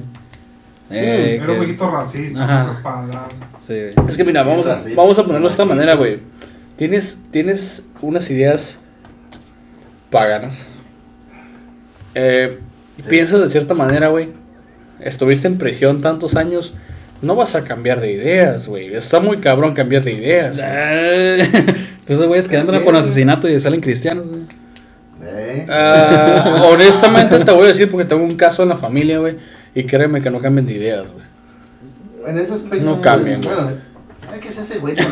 [0.90, 3.28] Eh, Era un poquito racista, Ajá.
[3.60, 4.08] Sí, güey.
[4.10, 6.18] Es que mira, vamos a, vamos a ponerlo de esta manera, güey.
[6.78, 8.80] Tienes, tienes unas ideas
[10.10, 10.68] paganas.
[12.14, 12.60] Eh,
[12.98, 13.04] Sí.
[13.10, 14.30] Piensas de cierta manera, güey.
[15.02, 16.74] Estuviste en prisión tantos años.
[17.22, 18.96] No vas a cambiar de ideas, güey.
[18.96, 20.58] Está muy cabrón cambiar de ideas.
[20.58, 21.42] güey.
[22.08, 24.42] Esos güeyes que andan por asesinato y salen cristianos, güey.
[25.24, 29.36] Eh, Ah, honestamente te voy a decir porque tengo un caso en la familia, güey.
[29.74, 31.26] Y créeme que no cambian de ideas, güey.
[32.30, 32.86] en ese aspecto...
[32.86, 33.66] no cambien, pues, güey.
[33.66, 33.85] bueno, hay que
[34.56, 34.96] se hace güey.
[34.96, 35.02] Sí,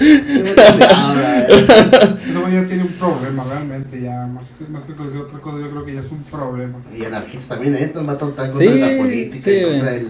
[0.00, 1.46] eh.
[1.48, 5.58] Ese güey ya tiene un problema realmente, ya más que, más que cualquier otra cosa,
[5.60, 6.78] yo creo que ya es un problema.
[6.96, 9.68] Y anarquistas también, estos va a estar en Sí, contra de la política, sí, en
[9.68, 10.04] contra güey.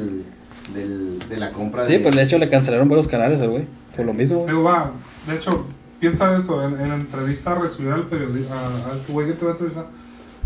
[0.75, 1.99] del, de la compra Sí, de...
[2.01, 3.67] pues de hecho le cancelaron varios canales al güey.
[3.97, 4.45] Por lo mismo.
[4.47, 4.91] Luego va,
[5.27, 5.67] de hecho,
[6.01, 9.55] piensa esto, en, en la entrevista recibir al periodista, al güey que te va a
[9.55, 9.87] entrevistar,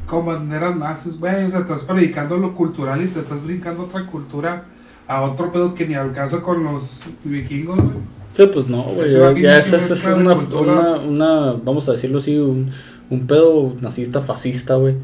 [0.06, 4.04] con banderas nazis, güey, o sea, estás predicando lo cultural y te estás brincando otra
[4.06, 4.64] cultura
[5.08, 7.88] a otro pedo que ni al caso con los vikingos, güey.
[8.34, 9.12] Sí, pues no, güey.
[9.40, 9.72] Ya, es,
[10.06, 12.70] una, una, una, vamos a decirlo así, un,
[13.08, 14.94] un pedo nazista, fascista, güey.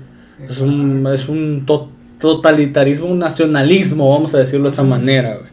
[0.48, 1.88] Es un, es un to-
[2.20, 5.50] totalitarismo, un nacionalismo, vamos a decirlo de esa manera, güey.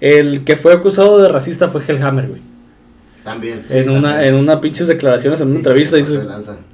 [0.00, 2.40] El que fue acusado de racista fue Hellhammer, güey.
[3.22, 3.62] También.
[3.68, 4.34] sí, En una, también.
[4.34, 6.20] en una pinches declaraciones, en una Sí, entrevista, dice,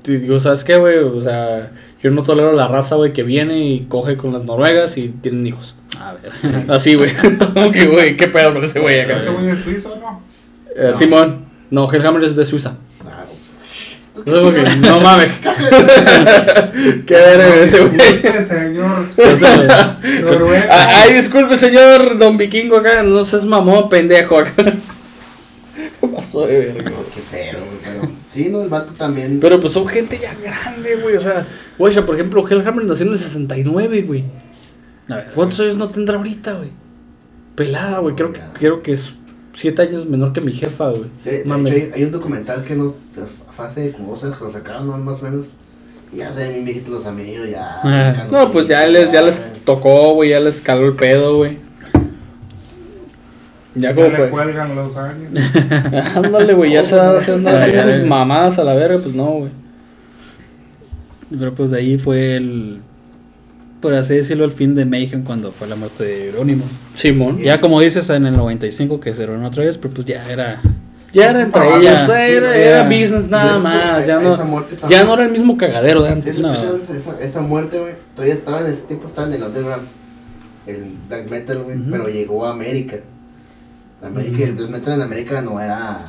[0.04, 0.98] digo, ¿sabes qué, güey?
[0.98, 1.70] O sea,
[2.02, 5.46] yo no tolero la raza, güey, que viene y coge con las noruegas y tienen
[5.46, 5.74] hijos.
[5.98, 6.32] A ver.
[6.70, 7.12] Así, güey.
[7.54, 9.16] Como que, güey, ¿qué pedo con ese güey acá?
[9.16, 10.22] Ese güey es suizo, ¿no?
[10.76, 10.92] Eh, No.
[10.92, 11.44] Simón.
[11.70, 12.74] No, Hellhammer es de Suiza.
[13.06, 13.24] Ah,
[14.78, 15.40] no mames.
[17.06, 17.92] Qué verga ese güey.
[17.92, 23.02] Disculpe, señor O ah, Ay, disculpe, señor Don Vikingo acá.
[23.02, 24.52] No seas mamón, pendejo acá.
[26.00, 26.90] ¿Qué pasó de verga?
[26.90, 28.12] no, qué pedo, güey, pero...
[28.28, 29.38] Sí, no, el vato también...
[29.40, 31.16] Pero pues son gente ya grande, güey.
[31.16, 31.46] O sea,
[31.78, 34.24] güey, por ejemplo, Hellhammer nació en el 69, güey.
[35.10, 35.32] A ver.
[35.34, 36.70] ¿Cuántos años no tendrá ahorita, güey?
[37.54, 38.14] Pelada, güey.
[38.14, 39.12] Creo que, creo que es
[39.52, 41.02] siete años menor que mi jefa, güey.
[41.04, 41.72] Sí, Mames.
[41.76, 42.94] hecho, hay, hay un documental que no...
[43.58, 44.96] Hace como dos años que lo sacaron, ¿no?
[44.96, 45.46] Más o menos.
[46.12, 47.78] Y ya se ven bien viejitos los amigos, ya...
[47.84, 48.26] Ah.
[48.30, 50.30] No, pues ya les, ya les tocó, güey.
[50.30, 51.58] Ya les caló el pedo, güey.
[53.74, 54.30] Ya Ya como le pues.
[54.30, 55.30] cuelgan los años.
[56.16, 56.72] Ándale, güey.
[56.72, 59.50] Ya se andan haciendo sus mamadas a la verga, pues no, güey.
[61.38, 62.80] Pero pues de ahí fue el.
[63.80, 66.80] Por así decirlo, el fin de Mayhem cuando fue la muerte de Eurónimos.
[66.94, 67.38] Simón.
[67.38, 70.60] Ya como dices en el 95 que se reunió otra vez, pero pues ya era.
[71.12, 72.84] Ya era entre Ah, ellas, era, Sí, era ya.
[73.00, 74.06] business nada eso, más.
[74.06, 76.36] Ya no, ya no era el mismo cagadero de Sí, antes.
[76.38, 76.52] esa, no.
[76.52, 79.82] esa, esa, esa muerte, güey, todavía estaba en ese tiempo, estaba en el underground,
[80.66, 82.98] el black metal, güey, pero llegó a América.
[84.02, 86.06] América el black metal en América no era...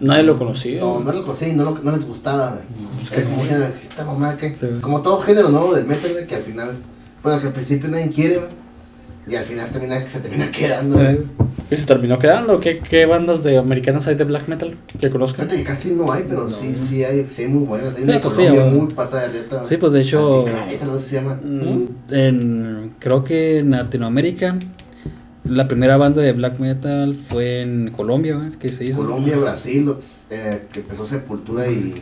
[0.00, 0.80] Nadie lo conocía.
[0.80, 2.64] No, no lo conocía y no, lo- no les gustaba, güey.
[3.12, 4.56] Era como género, esta mamá que...
[4.56, 4.66] Sí.
[4.80, 6.76] Como todo género nuevo del metal, que al final...
[7.22, 8.40] Bueno, que al principio nadie quiere.
[9.28, 11.00] Y al final termina, se termina quedando.
[11.02, 11.22] Eh,
[11.68, 12.60] ¿Y se terminó quedando?
[12.60, 15.46] ¿Qué, qué bandas de americanas hay de black metal que conozcan?
[15.46, 17.96] Fíjate que casi no hay, pero sí, sí hay, sí hay muy buenas.
[17.96, 19.64] Hay Sí, una pues Colombia muy pasada de reta.
[19.64, 21.40] Sí, pues de hecho, Esa no se llama.
[21.42, 24.56] mm, en, creo que en Latinoamérica,
[25.48, 28.56] la primera banda de black metal fue en Colombia, ¿ves?
[28.56, 28.98] que se hizo.
[28.98, 29.94] Colombia, Brasil,
[30.30, 31.94] eh, que empezó Sepultura y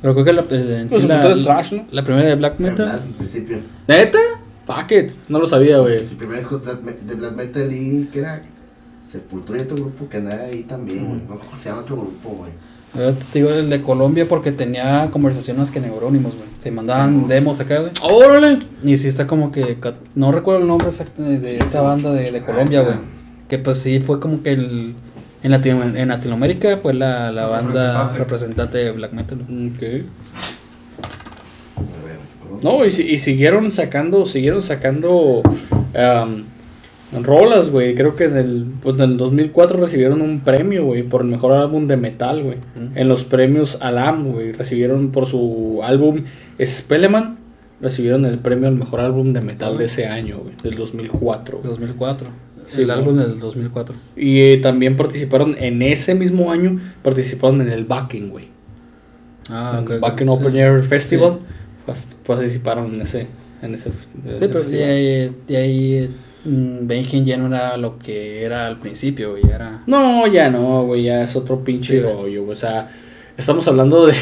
[0.00, 1.86] Pero creo que la, eh, en sí la, Sepultura es thrash, ¿no?
[1.90, 2.86] la primera de black metal.
[2.86, 3.58] Black al principio.
[3.86, 4.18] ¿Neta?
[4.66, 5.12] Fuck it.
[5.28, 6.04] No lo sabía, güey.
[6.04, 8.42] Sí, primero es de Black Metal y que era
[9.00, 11.20] Sepultura y otro grupo que andaba ahí también, güey.
[11.28, 12.50] No sé cómo se llama otro grupo, güey.
[12.96, 16.46] Yo te digo el de Colombia porque tenía conversaciones que neurónimos, güey.
[16.58, 17.28] Se mandaban Sí.
[17.28, 17.92] demos acá, güey.
[18.02, 18.58] ¡Órale!
[18.82, 19.76] Y sí está como que,
[20.14, 21.84] no recuerdo el nombre exacto de, de Sí, esta sí.
[21.86, 22.94] banda de, de Colombia, güey.
[22.94, 23.00] Ah.
[23.48, 24.94] Que pues sí fue como que el,
[25.42, 28.18] en, Latino- en Latinoamérica fue la, la banda Representante.
[28.18, 29.38] representante de black metal.
[29.48, 29.68] güey.
[29.68, 30.06] Ok.
[32.62, 35.42] No, y, si- y siguieron sacando, siguieron sacando
[37.22, 37.94] rolas, güey.
[37.94, 41.52] Creo que en el, pues en el 2004 recibieron un premio, güey, por el mejor
[41.52, 42.56] álbum de metal, güey.
[42.58, 42.96] Mm.
[42.98, 44.52] En los premios Alam, güey.
[44.52, 46.24] Recibieron por su álbum
[46.64, 47.38] Spelleman,
[47.80, 51.58] recibieron el premio al mejor álbum de metal de ese año, güey, del 2004.
[51.58, 51.68] güey.
[51.70, 52.28] 2004.
[52.68, 53.94] Sí, el álbum del 2004.
[54.16, 58.46] Y eh, también participaron en ese mismo año, participaron en el Backing, güey.
[59.48, 60.00] Ah, en ok.
[60.00, 60.32] Backing Sí.
[60.32, 61.38] Open Air Festival.
[61.86, 63.28] pas- Participaron en ese,
[63.62, 63.90] en ese,
[64.24, 64.90] en ese Sí, pero sí, festival.
[65.62, 66.10] ahí,
[66.46, 69.42] Benjen ya no era lo que era al principio, güey.
[69.52, 69.82] Era.
[69.86, 72.52] No, ya no, güey, ya es otro pinche Sí, rollo, güey.
[72.52, 72.88] O sea,
[73.36, 74.14] estamos hablando de,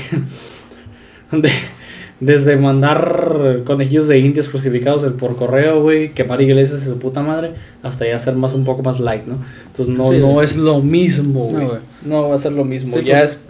[1.33, 1.51] de.
[2.21, 7.55] Desde mandar conejillos de indios crucificados por correo, güey, quemar iglesias y su puta madre,
[7.83, 9.39] hasta ya ser más un poco más light, ¿no?
[9.67, 10.45] Entonces no, Sí, no güey.
[10.45, 11.79] es lo mismo, No, güey.
[12.05, 12.97] No, va a ser lo mismo.
[12.97, 13.41] Sí, ya pues- es.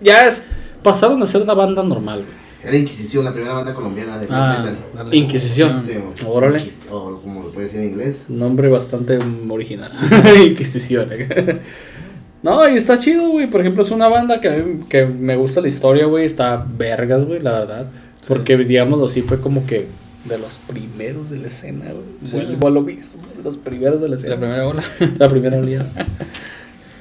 [0.00, 0.44] Ya es.
[0.84, 2.41] Pasaron a ser una banda normal, güey.
[2.64, 4.58] Era Inquisición, la primera banda colombiana de Black Ah,
[4.94, 5.14] Metal.
[5.14, 5.82] Inquisición.
[5.82, 6.14] Sí, güey.
[6.32, 6.58] Órale.
[6.60, 8.26] Inquis- O como lo puede decir en inglés.
[8.28, 9.90] Nombre bastante mm, original.
[10.46, 11.08] Inquisición.
[12.42, 13.48] no, y está chido, güey.
[13.50, 16.24] Por ejemplo, es una banda que, a mí- que me gusta la historia, güey.
[16.24, 17.86] Está vergas, güey, la verdad.
[18.20, 18.26] Sí.
[18.28, 19.86] Porque, digámoslo así, fue como que
[20.24, 22.04] de los primeros de la escena, güey.
[22.24, 22.36] Sí.
[22.36, 24.34] Vuelvo a lo mismo, de los primeros de la escena.
[24.34, 24.82] La primera ola.
[25.18, 25.90] La primera oleada.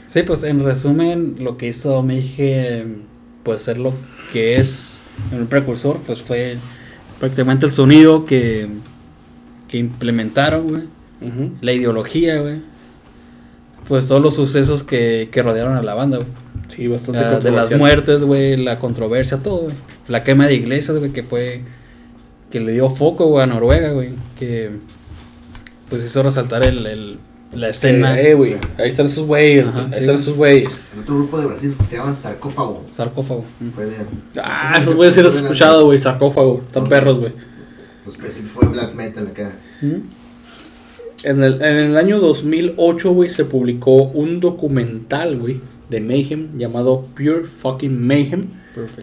[0.07, 2.86] Sí, pues en resumen, lo que hizo Meije,
[3.43, 3.93] pues ser lo
[4.34, 4.91] que es
[5.32, 6.58] un precursor, pues fue
[7.20, 8.68] prácticamente el sonido que,
[9.68, 10.84] que implementaron, güey.
[11.62, 12.60] La ideología, güey.
[13.88, 16.30] Pues todos los sucesos que, que rodearon a la banda, güey.
[16.68, 19.76] Sí, bastante Ah, de las muertes, güey, la controversia, todo, güey.
[20.08, 21.62] La quema de iglesias, güey, que fue.
[22.50, 24.12] que le dio foco, güey, a Noruega, güey.
[24.40, 24.72] Que.
[25.90, 27.18] pues hizo resaltar el, el-
[27.54, 28.20] la escena.
[28.20, 28.56] Eh, eh, güey.
[28.78, 29.86] Ahí están esos güeyes, Ajá.
[29.86, 30.82] Ahí sí, están esos güeyes.
[30.93, 32.86] El otro grupo de Brasil se llama Sarcófago.
[32.91, 33.45] Sarcófago.
[33.76, 33.95] Fue de.
[34.41, 35.99] Ah, esos güeyes sí los he escuchado, güey.
[35.99, 36.62] Sarcófago.
[36.66, 37.34] Están perros, güey.
[38.04, 39.56] Pues principio fue Black Metal acá.
[39.82, 39.95] ¿Mm?
[41.24, 47.06] En el, en el año 2008, güey, se publicó un documental, güey, de Mayhem llamado
[47.16, 48.47] Pure Fucking Mayhem.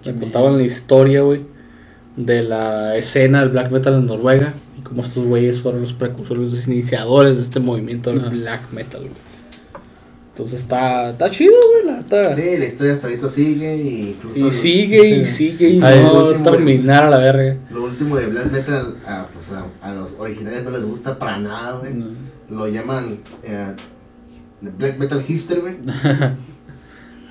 [0.03, 1.43] Que contaban la historia, güey,
[2.17, 6.53] de la escena del black metal en Noruega y cómo estos güeyes fueron los precursores,
[6.53, 9.29] los iniciadores de este movimiento del black metal, güey.
[10.31, 12.37] Entonces está, está chido, güey, la neta.
[12.37, 14.47] Sí, la historia hasta ahorita sigue y incluso.
[14.47, 17.57] Y sigue y sigue y Ahí no terminar a la verga.
[17.73, 21.41] Lo último de Black Metal, a, pues a, a los originales no les gusta para
[21.41, 21.93] nada, güey.
[21.93, 22.07] No.
[22.51, 23.75] Lo llaman eh,
[24.61, 25.75] Black Metal Hipster, güey.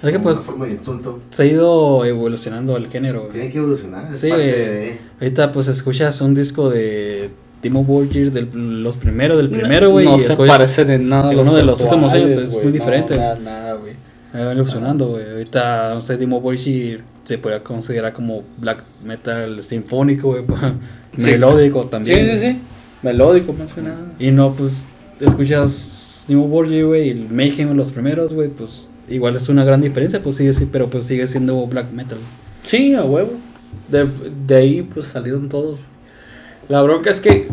[0.03, 1.19] Es que pues una forma de insulto.
[1.31, 3.31] se ha ido evolucionando el género, güey.
[3.31, 4.11] Tiene que evolucionar.
[4.13, 4.55] Es Sí, parte güey.
[4.55, 4.97] de.
[5.19, 7.29] Ahorita pues escuchas un disco de
[7.61, 10.05] Timo Borgir, de los primeros, del primero, güey.
[10.05, 11.29] No se parecen en nada.
[11.31, 13.15] uno de los últimos años es muy No, diferente.
[13.17, 13.93] nada, nada, güey.
[14.35, 15.29] va evolucionando, güey.
[15.31, 20.43] Ahorita, no sé, Timo Borgir se podría considerar como black metal sinfónico, güey.
[21.17, 21.31] Sí.
[21.31, 22.37] melódico Sí, también.
[22.37, 22.59] sí, sí.
[23.01, 23.97] Melódico, más que nada.
[24.19, 24.87] Y no, pues,
[25.19, 29.81] escuchas Timo Borgir, güey, y el Mayhem, los primeros, güey, pues, igual es una gran
[29.81, 32.17] diferencia, pues sigue, sí, pero pues sigue siendo black metal.
[32.63, 33.33] Sí, a huevo.
[33.89, 34.07] De,
[34.47, 35.79] de ahí pues salieron todos.
[36.69, 37.47] La bronca es que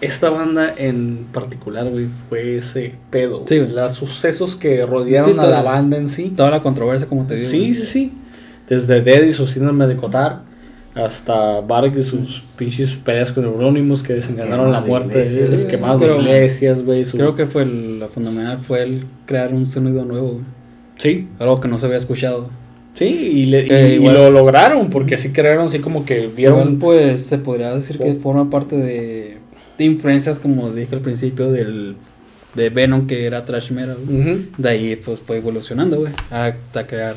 [0.00, 3.44] esta banda en particular, güey, fue ese pedo.
[3.46, 3.60] Sí.
[3.60, 5.50] Los sucesos que rodearon Sí, a todo.
[5.50, 6.32] la banda en sí.
[6.36, 7.48] Toda la controversia, como te digo.
[7.48, 8.12] Sí, sí, sí.
[8.68, 10.42] Desde Dead y su síndrome de Cotar
[10.94, 15.66] hasta Varg y sus pinches peleas con Eurónimos que desencadenaron la muerte de iglesias, sí,
[16.06, 17.04] de iglesias, güey.
[17.04, 20.44] su- Creo que fue el- lo fundamental fue el crear un sonido nuevo, güey.
[20.96, 22.48] Sí, Algo que no se había escuchado.
[22.92, 26.60] sí, y, le- y- y lo lograron porque así crearon, así como que vieron.
[26.60, 28.20] Igual, pues se podría decir que Oh.
[28.20, 29.38] forma parte de,
[29.76, 31.96] de influencias, como dije al principio, del
[32.54, 33.96] de Venom que era trash metal.
[34.56, 37.16] De ahí pues fue evolucionando, güey, hasta crear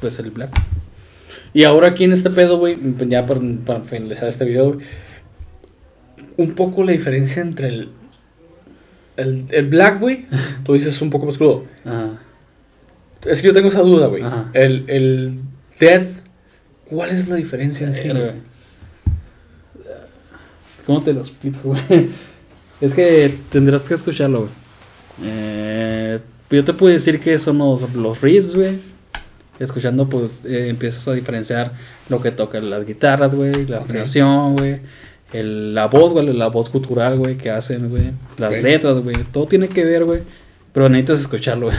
[0.00, 0.52] pues el black.
[1.54, 2.76] Y ahora aquí en este pedo, güey,
[3.08, 4.76] ya para, para finalizar este video,
[6.36, 7.88] un poco la diferencia entre el
[9.16, 10.26] El, el black, güey,
[10.64, 11.64] tú dices un poco más crudo.
[11.84, 12.18] Ajá.
[13.24, 14.22] Es que yo tengo esa duda, güey.
[14.52, 15.40] El, el
[15.80, 16.20] death,
[16.86, 18.08] ¿cuál es la diferencia en sí?
[20.86, 22.10] ¿Cómo te lo explico, güey?
[22.80, 24.50] Es que tendrás que escucharlo, güey.
[25.22, 26.18] Eh,
[26.50, 28.76] yo te puedo decir que son los, los riffs, güey.
[29.60, 31.72] Escuchando, pues, eh, empiezas a diferenciar
[32.08, 34.78] lo que tocan las guitarras, güey, la afinación, güey.
[35.32, 38.12] el- la voz, güey, la voz cultural, güey, que hacen, güey.
[38.38, 39.16] Las letras, güey.
[39.32, 40.20] Todo tiene que ver, güey.
[40.72, 41.76] Pero necesitas escucharlo, güey.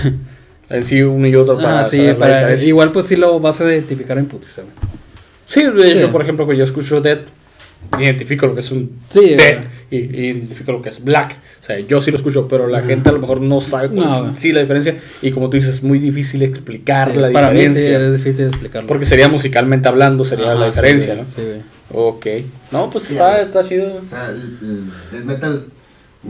[0.69, 2.67] En sí, uno y otro para Ah, sí, saber la para- diferencia.
[2.69, 4.73] igual pues sí lo vas a identificar en putiza, güey.
[5.47, 6.11] Sí, de hecho, Sí.
[6.11, 7.19] por ejemplo, que yo escucho Dead,
[8.00, 9.68] identifico lo que es un Sí, Dead güey.
[9.92, 11.38] y, y identifico lo que es Black.
[11.62, 14.08] O sea, yo sí lo escucho, pero la gente a lo mejor no sabe cuál
[14.08, 14.98] No, es sí la diferencia.
[15.22, 18.08] Y como tú dices, es muy difícil explicar Sí, la para mí sí, diferencia.
[18.08, 18.88] es difícil explicarlo.
[18.88, 21.26] porque sería musicalmente hablando, sería la Ajá, sí, diferencia, ¿no?
[21.26, 21.42] Sí.
[21.92, 22.26] Ok.
[22.72, 23.96] No, pues Sí, está, está chido.
[23.96, 25.66] O sea, el, el death metal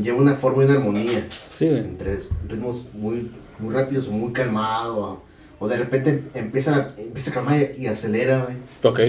[0.01, 1.25] lleva una forma y una armonía.
[1.29, 1.79] Sí, güey.
[1.79, 3.29] Entre ritmos muy,
[3.59, 4.97] muy rápidos o muy calmados.
[4.97, 5.23] O,
[5.59, 8.57] o de repente empieza, empieza a calmar y, y acelera, güey.
[8.83, 8.99] Ok.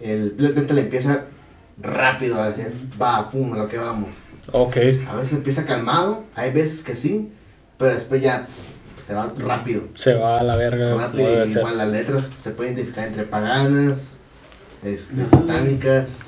[0.00, 1.24] El black metal empieza
[1.80, 4.10] rápido a decir, va, pum, a lo que vamos.
[4.52, 4.76] Ok.
[5.08, 7.32] A veces empieza calmado, hay veces que sí,
[7.78, 9.82] pero después ya pff, se va rápido.
[9.94, 10.94] Se va a la verga.
[10.94, 14.16] Rápido, igual las letras se pueden identificar entre paganas,
[14.82, 16.20] este, satánicas,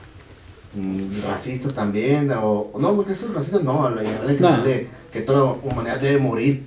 [0.75, 4.63] mm, racistas también, o, o no, porque esos racistas no, No.
[4.63, 6.65] de que toda la humanidad debe morir.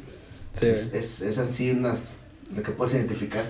[0.60, 2.12] Sí, es, es, es así unas,
[2.56, 3.46] lo que puedes identificar.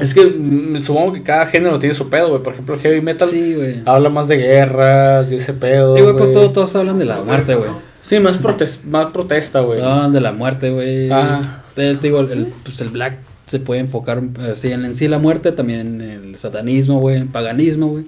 [0.00, 2.42] Es que mm, supongo que cada género tiene su pedo, güey.
[2.42, 5.96] Por ejemplo, el heavy metal Sí, habla más de guerras y ese pedo.
[5.96, 7.70] Sí, güey, pues todos, todos hablan de la muerte, güey.
[8.06, 9.80] Sí, más, protes- más protesta, güey.
[9.80, 11.10] Hablan de la muerte, güey.
[11.10, 11.62] Ah.
[11.74, 15.18] Te, te digo, el, pues el black se puede enfocar así en, en sí la
[15.18, 18.04] muerte, también en el satanismo, güey, en paganismo, güey.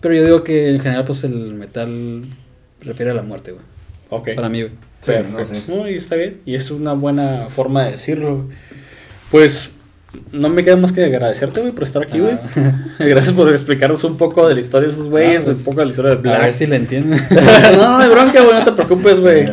[0.00, 2.22] Pero yo digo que en general, pues el metal
[2.80, 3.64] refiere a la muerte, güey.
[4.08, 4.30] Ok.
[4.34, 4.72] Para mí, güey.
[5.00, 5.38] Sí, Perfecto.
[5.38, 5.62] no sé.
[5.68, 6.38] No, y está bien.
[6.46, 8.44] Y es una buena forma de decirlo.
[9.30, 9.70] Pues
[10.32, 12.34] no me queda más que agradecerte, güey, por estar aquí, güey.
[12.56, 12.86] Ah.
[12.98, 15.80] Gracias por explicarnos un poco de la historia de esos güeyes, Ah, pues, un poco
[15.80, 16.42] de la historia del A Black.
[16.42, 17.20] ver si le entienden.
[17.76, 19.46] no, no hay bronca, güey, no te preocupes, güey.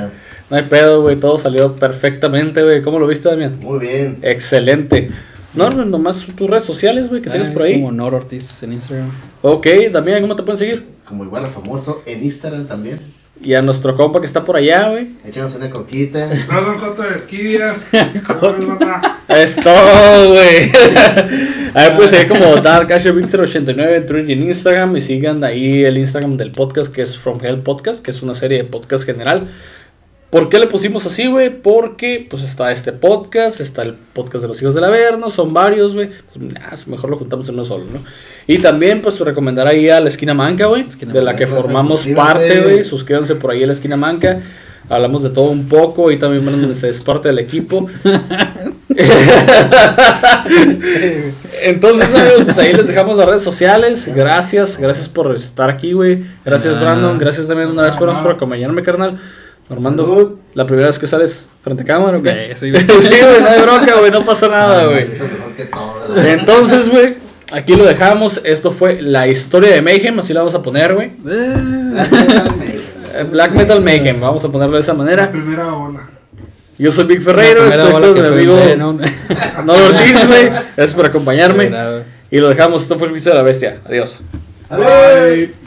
[0.50, 2.82] No hay pedo, güey, todo salió perfectamente, güey.
[2.82, 3.60] ¿Cómo lo viste, Damián?
[3.60, 4.18] Muy bien.
[4.22, 5.12] Excelente.
[5.54, 7.74] No, no, nomás tus redes sociales, güey, que tienes por ahí.
[7.82, 9.10] Como Nor Ortiz en Instagram.
[9.42, 10.86] Ok, Damián, ¿cómo te pueden seguir?
[11.06, 13.00] Como igual a famoso en Instagram también.
[13.42, 15.10] Y a nuestro compa que está por allá, güey.
[15.26, 16.30] Échanos una coquita.
[16.48, 17.86] Perdón, Joto de Esquivias.
[19.28, 20.72] Es todo, güey.
[21.74, 24.96] A ver, pues seguir como Dark Asher Victor 89 en Twitter y en Instagram.
[24.96, 28.34] Y sigan ahí el Instagram del podcast que es From Hell Podcast, que es una
[28.34, 29.50] serie de podcast general.
[30.30, 31.50] ¿Por qué le pusimos así, güey?
[31.50, 35.94] Porque pues está este podcast, está el podcast de los hijos del Averno, son varios,
[35.94, 36.10] güey.
[36.10, 38.04] Pues, nah, mejor lo juntamos en uno solo, ¿no?
[38.46, 40.86] Y también, pues, recomendar ahí a la Esquina Manca, güey.
[41.00, 42.84] De la que Manca, formamos parte, güey.
[42.84, 44.42] Suscríbanse por ahí a la Esquina Manca.
[44.90, 47.88] Hablamos de todo un poco y también Brandon es parte del equipo.
[51.64, 54.10] Entonces, amigos, pues ahí les dejamos las redes sociales.
[54.14, 56.26] Gracias, gracias por estar aquí, güey.
[56.46, 56.80] Gracias.
[56.80, 57.18] Brandon.
[57.18, 59.20] Gracias también una vez por acompañarme, carnal.
[59.70, 60.36] Armando, Salud.
[60.54, 62.52] la primera vez que sales frente a cámara, ¿o qué?
[62.52, 62.84] Eh, sí, güey.
[63.02, 65.04] Sí, güey, no hay bronca, güey, no pasa nada, güey.
[65.12, 65.94] Eso es mejor que todo.
[66.16, 66.28] ¿verdad?
[66.34, 67.16] Entonces, güey,
[67.52, 68.40] aquí lo dejamos.
[68.46, 71.12] Esto fue la historia de Mayhem, así la vamos a poner, güey.
[73.14, 75.32] Eh, Black Metal Mayhem, vamos a ponerlo de esa La manera.
[75.32, 76.02] primera ola.
[76.78, 78.56] Yo soy Big Ferreiro, estoy con mi amigo.
[79.66, 80.50] Nor Ortiz, güey.
[80.50, 81.70] Gracias por acompañarme.
[81.70, 82.04] Güey.
[82.30, 82.84] Y lo dejamos.
[82.84, 83.80] Esto fue el vicio de la bestia.
[83.86, 84.20] Adiós.
[84.70, 84.86] Salud.